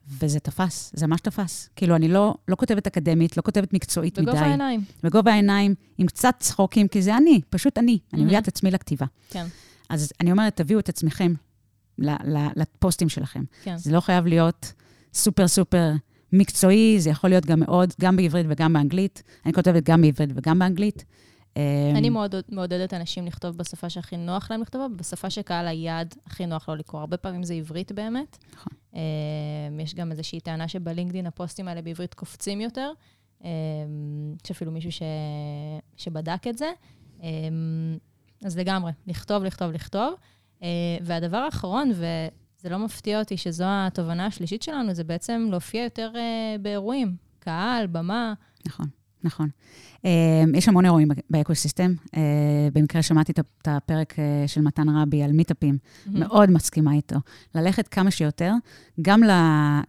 וזה 0.07 0.39
תפס, 0.39 0.91
זה 0.95 1.07
ממש 1.07 1.21
תפס. 1.21 1.69
כאילו, 1.75 1.95
אני 1.95 2.07
לא, 2.07 2.35
לא 2.47 2.55
כותבת 2.55 2.87
אקדמית, 2.87 3.37
לא 3.37 3.41
כותבת 3.41 3.73
מקצועית 3.73 4.19
בגובה 4.19 4.31
מדי. 4.31 4.39
בגובה 4.39 4.49
העיניים. 4.49 4.83
בגובה 5.03 5.31
העיניים, 5.31 5.75
עם 5.97 6.07
קצת 6.07 6.35
צחוקים, 6.39 6.87
כי 6.87 7.01
זה 7.01 7.17
אני, 7.17 7.41
פשוט 7.49 7.77
אני. 7.77 7.99
Mm-hmm. 8.01 8.15
אני 8.15 8.23
מביאה 8.23 8.39
את 8.39 8.47
עצמי 8.47 8.71
לכתיבה. 8.71 9.05
כן. 9.29 9.45
אז 9.89 10.11
אני 10.21 10.31
אומרת, 10.31 10.55
תביאו 10.55 10.79
את 10.79 10.89
עצמכם 10.89 11.33
לפוסטים 12.55 13.09
שלכם. 13.09 13.43
כן. 13.63 13.77
זה 13.77 13.91
לא 13.91 13.99
חייב 13.99 14.25
להיות 14.25 14.73
סופר 15.13 15.47
סופר 15.47 15.91
מקצועי, 16.33 16.99
זה 16.99 17.09
יכול 17.09 17.29
להיות 17.29 17.45
גם 17.45 17.59
מאוד, 17.59 17.93
גם 18.01 18.15
בעברית 18.15 18.45
וגם 18.49 18.73
באנגלית. 18.73 19.23
אני 19.45 19.53
כותבת 19.53 19.83
גם 19.83 20.01
בעברית 20.01 20.29
וגם 20.35 20.59
באנגלית. 20.59 21.05
אני 21.95 22.09
מאוד 22.09 22.35
מעודדת 22.49 22.93
אנשים 22.93 23.25
לכתוב 23.25 23.57
בשפה 23.57 23.89
שהכי 23.89 24.17
נוח 24.17 24.51
להם 24.51 24.61
לכתוב, 24.61 24.93
בשפה 24.95 25.29
שקהל 25.29 25.67
היעד 25.67 26.15
הכי 26.25 26.45
נוח 26.45 26.69
לו 26.69 26.75
לקרוא. 26.75 27.01
הרבה 27.01 27.17
פעמים 27.17 27.43
זה 27.43 27.53
עברית 27.53 27.91
באמת. 27.91 28.37
נכון. 28.53 28.73
יש 29.79 29.95
גם 29.95 30.11
איזושהי 30.11 30.39
טענה 30.39 30.67
שבלינקדין 30.67 31.25
הפוסטים 31.25 31.67
האלה 31.67 31.81
בעברית 31.81 32.13
קופצים 32.13 32.61
יותר. 32.61 32.91
יש 33.41 34.51
אפילו 34.51 34.71
מישהו 34.71 34.91
ש... 34.91 35.01
שבדק 35.97 36.47
את 36.49 36.57
זה. 36.57 36.71
אז 38.45 38.57
לגמרי, 38.57 38.91
לכתוב, 39.07 39.43
לכתוב, 39.43 39.71
לכתוב. 39.71 40.13
והדבר 41.01 41.37
האחרון, 41.37 41.91
וזה 41.91 42.69
לא 42.69 42.77
מפתיע 42.77 43.19
אותי 43.19 43.37
שזו 43.37 43.65
התובנה 43.67 44.25
השלישית 44.25 44.63
שלנו, 44.63 44.93
זה 44.93 45.03
בעצם 45.03 45.47
להופיע 45.51 45.83
יותר 45.83 46.11
באירועים. 46.61 47.15
קהל, 47.39 47.87
במה. 47.87 48.33
נכון. 48.67 48.85
נכון. 49.25 49.49
אמ, 50.05 50.09
יש 50.55 50.67
המון 50.67 50.85
אירועים 50.85 51.07
באקוסיסטם. 51.29 51.93
אה, 52.15 52.21
במקרה 52.73 53.01
שמעתי 53.01 53.31
את 53.31 53.67
הפרק 53.67 54.19
אה, 54.19 54.47
של 54.47 54.61
מתן 54.61 54.89
רבי 54.89 55.23
על 55.23 55.31
מיטאפים, 55.31 55.77
mm-hmm. 55.77 56.09
מאוד 56.13 56.51
מסכימה 56.51 56.93
איתו. 56.93 57.15
ללכת 57.55 57.87
כמה 57.87 58.11
שיותר, 58.11 58.51
גם, 59.01 59.23
ל, 59.23 59.31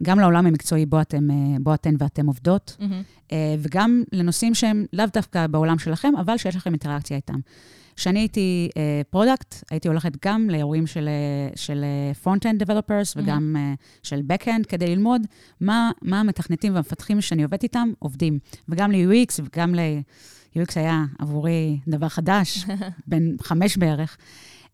גם 0.03 0.19
לעולם 0.19 0.45
המקצועי 0.45 0.85
בו, 0.85 1.01
אתם, 1.01 1.31
אה, 1.31 1.35
בו 1.61 1.73
אתן 1.73 1.95
ואתם 1.99 2.27
עובדות, 2.27 2.77
mm-hmm. 2.79 3.33
וגם 3.59 4.03
לנושאים 4.11 4.55
שהם 4.55 4.85
לאו 4.93 5.05
דווקא 5.13 5.47
בעולם 5.47 5.79
שלכם, 5.79 6.13
אבל 6.19 6.37
שיש 6.37 6.55
לכם 6.55 6.69
אינטראקציה 6.69 7.17
איתם. 7.17 7.39
כשאני 7.97 8.19
הייתי 8.19 8.69
product, 9.09 9.53
אה, 9.53 9.63
הייתי 9.71 9.87
הולכת 9.87 10.25
גם 10.25 10.49
לאירועים 10.49 10.87
של, 10.87 11.09
של 11.55 11.85
front-end 12.23 12.63
developers 12.65 13.13
mm-hmm. 13.13 13.23
וגם 13.23 13.55
אה, 13.55 13.83
של 14.03 14.21
back-end, 14.31 14.63
כדי 14.67 14.95
ללמוד 14.95 15.21
מה, 15.61 15.91
מה 16.01 16.19
המתכנתים 16.19 16.73
והמפתחים 16.73 17.21
שאני 17.21 17.43
עובדת 17.43 17.63
איתם 17.63 17.89
עובדים. 17.99 18.39
וגם 18.69 18.91
ל-UX 18.91 19.39
וגם 19.43 19.75
ל... 19.75 19.79
UX 20.57 20.71
היה 20.75 21.05
עבורי 21.19 21.79
דבר 21.87 22.09
חדש, 22.09 22.65
בן 23.07 23.23
חמש 23.41 23.77
בערך. 23.77 24.17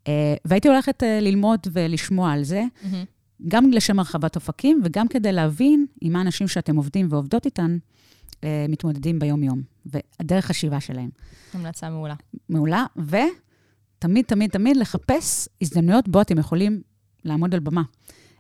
אה, 0.04 0.08
והייתי 0.46 0.68
הולכת 0.68 1.04
אה, 1.04 1.06
ללמוד 1.22 1.60
ולשמוע 1.72 2.32
על 2.32 2.44
זה, 2.44 2.64
mm-hmm. 2.64 2.88
גם 3.48 3.72
לשם 3.72 4.00
הרחבת 4.00 4.36
אופקים 4.36 4.82
וגם 4.84 5.08
כדי 5.08 5.32
להבין 5.32 5.86
עם 6.02 6.16
האנשים 6.16 6.48
שאתם 6.48 6.76
עובדים 6.76 7.08
ועובדות 7.10 7.46
איתן, 7.46 7.72
אה, 7.72 7.78
מתמודדים 8.70 9.20
ביום-יום, 9.20 9.62
והדרך 9.86 10.46
חשיבה 10.46 10.80
שלהם. 10.80 11.10
המלצה 11.54 11.90
מעולה. 11.90 12.16
מעולה, 12.50 12.86
ותמיד, 12.98 14.26
תמיד, 14.26 14.50
תמיד 14.50 14.78
לחפש 14.78 15.50
הזדמנויות 15.62 16.08
בו 16.08 16.22
אתם 16.22 16.40
יכולים 16.40 16.82
לעמוד 17.26 17.54
על 17.54 17.60
במה. 17.60 17.82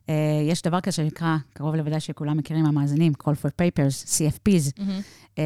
אה, 0.01 0.11
יש 0.49 0.61
דבר 0.61 0.81
כזה 0.81 0.95
שנקרא, 0.95 1.37
קרוב 1.53 1.75
לוודאי 1.75 1.99
שכולם 1.99 2.37
מכירים 2.37 2.65
המאזינים, 2.65 3.13
call 3.23 3.31
for 3.31 3.49
papers, 3.61 4.05
CFPs. 4.05 4.79
Mm-hmm. 4.79 5.35
אה, 5.35 5.39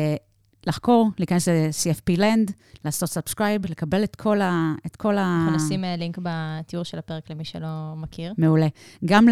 לחקור, 0.67 1.10
להיכנס 1.17 1.48
ל-CFP 1.48 2.17
Land, 2.17 2.52
לעשות 2.86 3.10
subscribe, 3.10 3.66
לקבל 3.65 4.04
את 4.04 4.15
כל 4.15 4.41
ה... 4.41 4.74
את 4.86 4.96
כל 4.96 5.17
ה... 5.17 5.46
אנחנו 5.46 5.65
נשים 5.65 5.84
לינק 5.98 6.17
בתיאור 6.22 6.84
של 6.84 6.98
הפרק 7.00 7.32
למי 7.32 7.46
שלא 7.46 7.93
מכיר. 7.98 8.34
מעולה. 8.38 8.67
גם 9.06 9.28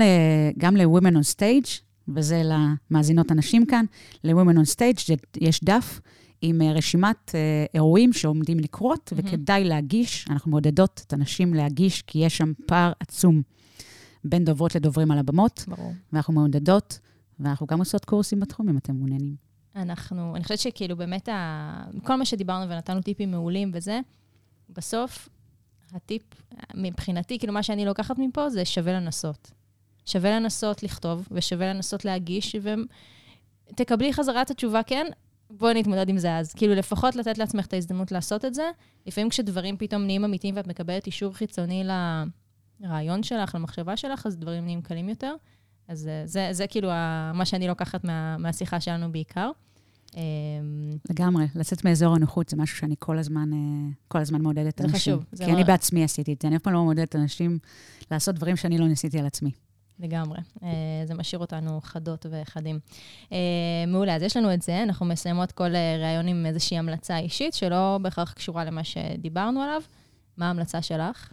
ל-Women 0.75 1.13
on 1.13 1.35
Stage, 1.35 1.81
וזה 2.07 2.41
למאזינות 2.43 3.31
הנשים 3.31 3.65
כאן, 3.65 3.85
ל-Women 4.23 4.55
on 4.55 4.75
Stage 4.75 5.15
יש 5.41 5.63
דף 5.63 6.01
עם 6.41 6.61
אה, 6.61 6.71
רשימת 6.71 7.31
אה, 7.35 7.65
אירועים 7.73 8.13
שעומדים 8.13 8.59
לקרות, 8.59 9.11
mm-hmm. 9.13 9.27
וכדאי 9.27 9.63
להגיש, 9.63 10.27
אנחנו 10.29 10.51
מעודדות 10.51 11.01
את 11.07 11.13
הנשים 11.13 11.53
להגיש, 11.53 12.01
כי 12.01 12.19
יש 12.19 12.37
שם 12.37 12.53
פער 12.65 12.91
עצום 12.99 13.41
בין 14.23 14.45
דוברות 14.45 14.75
לדוברים 14.75 15.11
על 15.11 15.17
הבמות. 15.17 15.65
ברור. 15.67 15.93
ואנחנו 16.13 16.33
מעודדות, 16.33 16.99
ואנחנו 17.39 17.67
גם 17.67 17.79
עושות 17.79 18.05
קורסים 18.05 18.39
בתחום, 18.39 18.69
אם 18.69 18.77
אתם 18.77 18.95
מעוניינים. 18.95 19.35
אנחנו, 19.75 20.35
אני 20.35 20.43
חושבת 20.43 20.59
שכאילו 20.59 20.97
באמת, 20.97 21.29
ה, 21.29 21.85
כל 22.03 22.15
מה 22.15 22.25
שדיברנו 22.25 22.69
ונתנו 22.71 23.01
טיפים 23.01 23.31
מעולים 23.31 23.71
וזה, 23.73 23.99
בסוף, 24.69 25.29
הטיפ, 25.93 26.23
מבחינתי, 26.75 27.39
כאילו 27.39 27.53
מה 27.53 27.63
שאני 27.63 27.85
לוקחת 27.85 28.19
מפה, 28.19 28.49
זה 28.49 28.65
שווה 28.65 28.93
לנסות. 28.93 29.51
שווה 30.05 30.39
לנסות 30.39 30.83
לכתוב, 30.83 31.27
ושווה 31.31 31.73
לנסות 31.73 32.05
להגיש, 32.05 32.55
ותקבלי 33.71 34.13
חזרה 34.13 34.41
את 34.41 34.51
התשובה, 34.51 34.83
כן, 34.83 35.05
בואי 35.49 35.73
נתמודד 35.73 36.09
עם 36.09 36.17
זה 36.17 36.37
אז. 36.37 36.53
כאילו, 36.53 36.75
לפחות 36.75 37.15
לתת 37.15 37.37
לעצמך 37.37 37.65
את 37.65 37.73
ההזדמנות 37.73 38.11
לעשות 38.11 38.45
את 38.45 38.53
זה. 38.53 38.69
לפעמים 39.07 39.29
כשדברים 39.29 39.77
פתאום 39.77 40.03
נהיים 40.03 40.23
אמיתיים 40.23 40.55
ואת 40.55 40.67
מקבלת 40.67 41.05
אישור 41.07 41.33
חיצוני 41.33 41.83
לרעיון 42.81 43.23
שלך, 43.23 43.55
למחשבה 43.55 43.97
שלך, 43.97 44.25
אז 44.25 44.37
דברים 44.37 44.63
נהיים 44.63 44.81
קלים 44.81 45.09
יותר. 45.09 45.33
אז 45.87 45.99
זה, 45.99 46.21
זה, 46.25 46.49
זה 46.51 46.67
כאילו 46.67 46.87
מה 47.33 47.45
שאני 47.45 47.67
לוקחת 47.67 48.03
מה, 48.03 48.37
מהשיחה 48.37 48.79
שלנו 48.79 49.11
בעיקר. 49.11 49.51
אמ, 50.15 50.21
לגמרי, 51.09 51.45
לצאת 51.55 51.85
מאזור 51.85 52.15
הנוחות 52.15 52.49
זה 52.49 52.57
משהו 52.57 52.77
שאני 52.77 52.95
כל 52.99 53.17
הזמן, 53.17 53.53
אה, 53.53 53.57
כל 54.07 54.19
הזמן 54.19 54.41
מעודדת 54.41 54.77
זה 54.79 54.83
אנשים. 54.83 54.97
חשוב, 54.97 55.25
זה 55.31 55.45
כי 55.45 55.51
לא- 55.51 55.55
אני 55.55 55.63
בעצמי 55.63 56.03
עשיתי 56.03 56.33
את 56.33 56.41
זה, 56.41 56.47
אני 56.47 56.57
אף 56.57 56.61
פעם 56.61 56.73
לא 56.73 56.83
מעודדת 56.83 57.15
אנשים 57.15 57.59
לעשות 58.11 58.35
דברים 58.35 58.55
שאני 58.55 58.77
לא 58.77 58.87
ניסיתי 58.87 59.19
על 59.19 59.25
עצמי. 59.25 59.51
לגמרי. 59.99 60.39
אה, 60.63 60.69
זה 61.05 61.13
משאיר 61.13 61.39
אותנו 61.39 61.79
חדות 61.83 62.25
וחדים. 62.29 62.79
אה, 63.31 63.37
מעולה, 63.87 64.15
אז 64.15 64.21
יש 64.21 64.37
לנו 64.37 64.53
את 64.53 64.61
זה, 64.61 64.83
אנחנו 64.83 65.05
מסיימות 65.05 65.51
כל 65.51 65.75
אה, 65.75 65.97
ראיון 65.99 66.27
עם 66.27 66.45
איזושהי 66.45 66.77
המלצה 66.77 67.17
אישית, 67.17 67.53
שלא 67.53 67.99
בהכרח 68.01 68.33
קשורה 68.33 68.65
למה 68.65 68.83
שדיברנו 68.83 69.61
עליו. 69.61 69.81
מה 70.37 70.47
ההמלצה 70.47 70.81
שלך? 70.81 71.31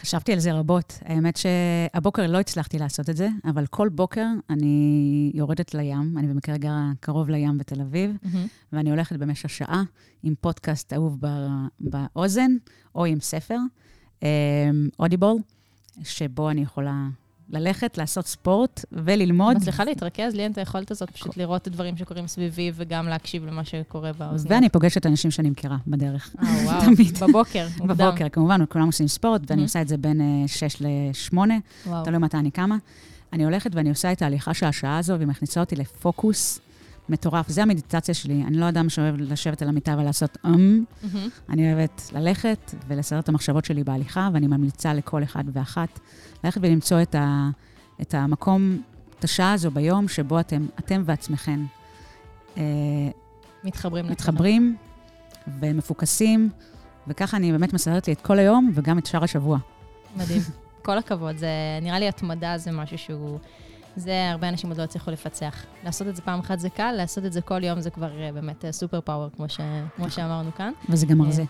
חשבתי 0.00 0.32
על 0.32 0.38
זה 0.38 0.52
רבות. 0.52 0.98
האמת 1.04 1.36
שהבוקר 1.36 2.26
לא 2.26 2.40
הצלחתי 2.40 2.78
לעשות 2.78 3.10
את 3.10 3.16
זה, 3.16 3.28
אבל 3.44 3.66
כל 3.66 3.88
בוקר 3.88 4.26
אני 4.50 5.30
יורדת 5.34 5.74
לים, 5.74 6.18
אני 6.18 6.26
במקרה 6.26 6.56
גרה 6.56 6.90
קרוב 7.00 7.28
לים 7.28 7.58
בתל 7.58 7.80
אביב, 7.80 8.16
ואני 8.72 8.90
הולכת 8.90 9.16
במשך 9.16 9.50
שעה 9.50 9.82
עם 10.22 10.34
פודקאסט 10.40 10.92
אהוב 10.92 11.18
ב- 11.20 11.66
באוזן, 11.80 12.50
או 12.94 13.04
עם 13.04 13.20
ספר, 13.20 13.58
אודיבול, 14.98 15.36
שבו 16.02 16.50
אני 16.50 16.60
יכולה 16.60 17.08
ללכת, 17.50 17.98
לעשות 17.98 18.26
ספורט 18.26 18.84
וללמוד. 18.92 19.56
מצליחה 19.56 19.84
להתרכז? 19.84 20.34
לי 20.34 20.42
אין 20.42 20.52
את 20.52 20.58
היכולת 20.58 20.90
הזאת, 20.90 21.10
פשוט 21.10 21.36
לראות 21.36 21.62
את 21.62 21.66
הדברים 21.66 21.96
שקורים 21.96 22.26
סביבי 22.26 22.72
וגם 22.74 23.08
להקשיב 23.08 23.44
למה 23.46 23.64
שקורה 23.64 24.12
באוזניות. 24.12 24.52
ואני 24.54 24.68
פוגשת 24.68 25.06
אנשים 25.06 25.30
שאני 25.30 25.50
מכירה 25.50 25.76
בדרך. 25.86 26.34
אה, 26.42 26.48
וואו, 26.64 26.80
תמיד. 26.84 27.18
בבוקר, 27.18 27.66
מוקדם. 27.78 27.88
בבוקר, 28.06 28.28
כמובן, 28.28 28.60
כולם 28.68 28.86
עושים 28.86 29.08
ספורט, 29.08 29.40
ואני 29.50 29.62
Mhm. 29.62 29.64
עושה 29.64 29.80
את 29.82 29.88
זה 29.88 29.96
בין 29.96 30.20
6 30.46 30.76
ל-8, 30.80 31.36
וואו. 31.86 32.04
תלוי 32.04 32.18
מתי 32.18 32.36
אני 32.36 32.50
קמה. 32.50 32.76
אני 33.32 33.44
הולכת 33.44 33.74
ואני 33.74 33.88
עושה 33.90 34.12
את 34.12 34.22
ההליכה 34.22 34.54
של 34.54 34.66
השעה 34.66 34.98
הזו, 34.98 35.14
והיא 35.16 35.28
מכניסה 35.28 35.60
אותי 35.60 35.76
לפוקוס 35.76 36.60
מטורף. 37.08 37.48
זה 37.48 37.62
המדיטציה 37.62 38.14
שלי. 38.14 38.42
אני 38.46 38.56
לא 38.56 38.68
אדם 38.68 38.88
שאוהב 38.88 39.14
לשבת 39.18 39.62
על 39.62 39.68
המיטה 39.68 39.96
ולעשות 39.98 40.38
אמ. 40.44 40.50
מהמם. 41.02 41.28
אני 41.48 41.72
אוהבת 41.72 42.10
ללכת 42.12 42.74
ולסדר 42.88 43.18
את 43.18 43.28
המחשבות 43.28 43.64
שלי 43.64 43.84
בהליכה, 43.84 44.28
ואני 44.32 44.46
ממליצה 44.46 44.94
לכל 44.94 45.22
אחד 45.22 45.44
ואחת 45.52 46.00
ללכת 46.44 46.60
ולמצוא 46.64 47.02
את, 47.02 47.14
ה, 47.14 47.50
את 48.00 48.14
המקום, 48.14 48.82
את 49.18 49.24
השעה 49.24 49.52
הזו 49.52 49.70
ביום, 49.70 50.08
שבו 50.08 50.40
אתם, 50.40 50.66
אתם 50.78 51.02
ועצמכם 51.04 51.64
אה, 52.56 52.62
מתחברים. 53.64 54.06
מתחברים 54.10 54.76
ומפוקסים, 55.60 56.50
וככה 57.08 57.36
אני 57.36 57.52
באמת 57.52 57.72
מסדרת 57.72 58.06
לי 58.06 58.12
את 58.12 58.20
כל 58.20 58.38
היום 58.38 58.72
וגם 58.74 58.98
את 58.98 59.06
שאר 59.06 59.24
השבוע. 59.24 59.58
מדהים. 60.16 60.42
כל 60.86 60.98
הכבוד. 60.98 61.36
זה, 61.36 61.48
נראה 61.82 61.98
לי 61.98 62.08
התמדה 62.08 62.58
זה 62.58 62.72
משהו 62.72 62.98
שהוא... 62.98 63.38
זה, 63.96 64.30
הרבה 64.30 64.48
אנשים 64.48 64.70
עוד 64.70 64.78
לא 64.78 64.82
הצליחו 64.82 65.10
לפצח. 65.10 65.64
לעשות 65.84 66.08
את 66.08 66.16
זה 66.16 66.22
פעם 66.22 66.40
אחת 66.40 66.58
זה 66.58 66.70
קל, 66.70 66.92
לעשות 66.92 67.24
את 67.24 67.32
זה 67.32 67.40
כל 67.40 67.64
יום 67.64 67.80
זה 67.80 67.90
כבר 67.90 68.22
אה, 68.22 68.32
באמת 68.32 68.64
אה, 68.64 68.72
super 68.72 69.00
power, 69.00 69.28
כמו, 69.36 69.48
ש, 69.48 69.60
כמו 69.96 70.10
שאמרנו 70.10 70.50
כאן. 70.56 70.72
וזה 70.88 71.06
גם 71.06 71.18
מרזה. 71.18 71.44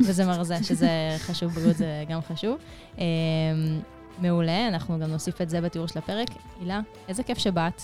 וזה 0.00 0.26
מרזה, 0.26 0.64
שזה 0.64 0.88
חשוב, 1.18 1.52
בריאות 1.52 1.76
זה 1.76 2.04
גם 2.08 2.20
חשוב. 2.20 2.58
אה, 2.98 3.04
מעולה, 4.18 4.68
אנחנו 4.68 4.98
גם 4.98 5.10
נוסיף 5.10 5.40
את 5.40 5.50
זה 5.50 5.60
בתיאור 5.60 5.86
של 5.86 5.98
הפרק. 5.98 6.28
הילה, 6.60 6.80
איזה 7.08 7.22
כיף 7.22 7.38
שבאת. 7.38 7.82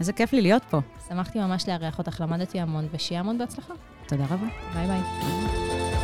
איזה 0.00 0.12
כיף 0.12 0.32
לי 0.32 0.40
להיות 0.40 0.62
פה. 0.70 0.78
שמחתי 1.08 1.38
ממש 1.38 1.68
לארח 1.68 1.98
אותך, 1.98 2.20
למדתי 2.20 2.60
המון, 2.60 2.88
ושיהיה 2.92 3.20
המון 3.20 3.38
בהצלחה. 3.38 3.74
תודה 4.06 4.24
רבה. 4.24 4.46
ביי 4.74 4.86
ביי. 4.86 5.99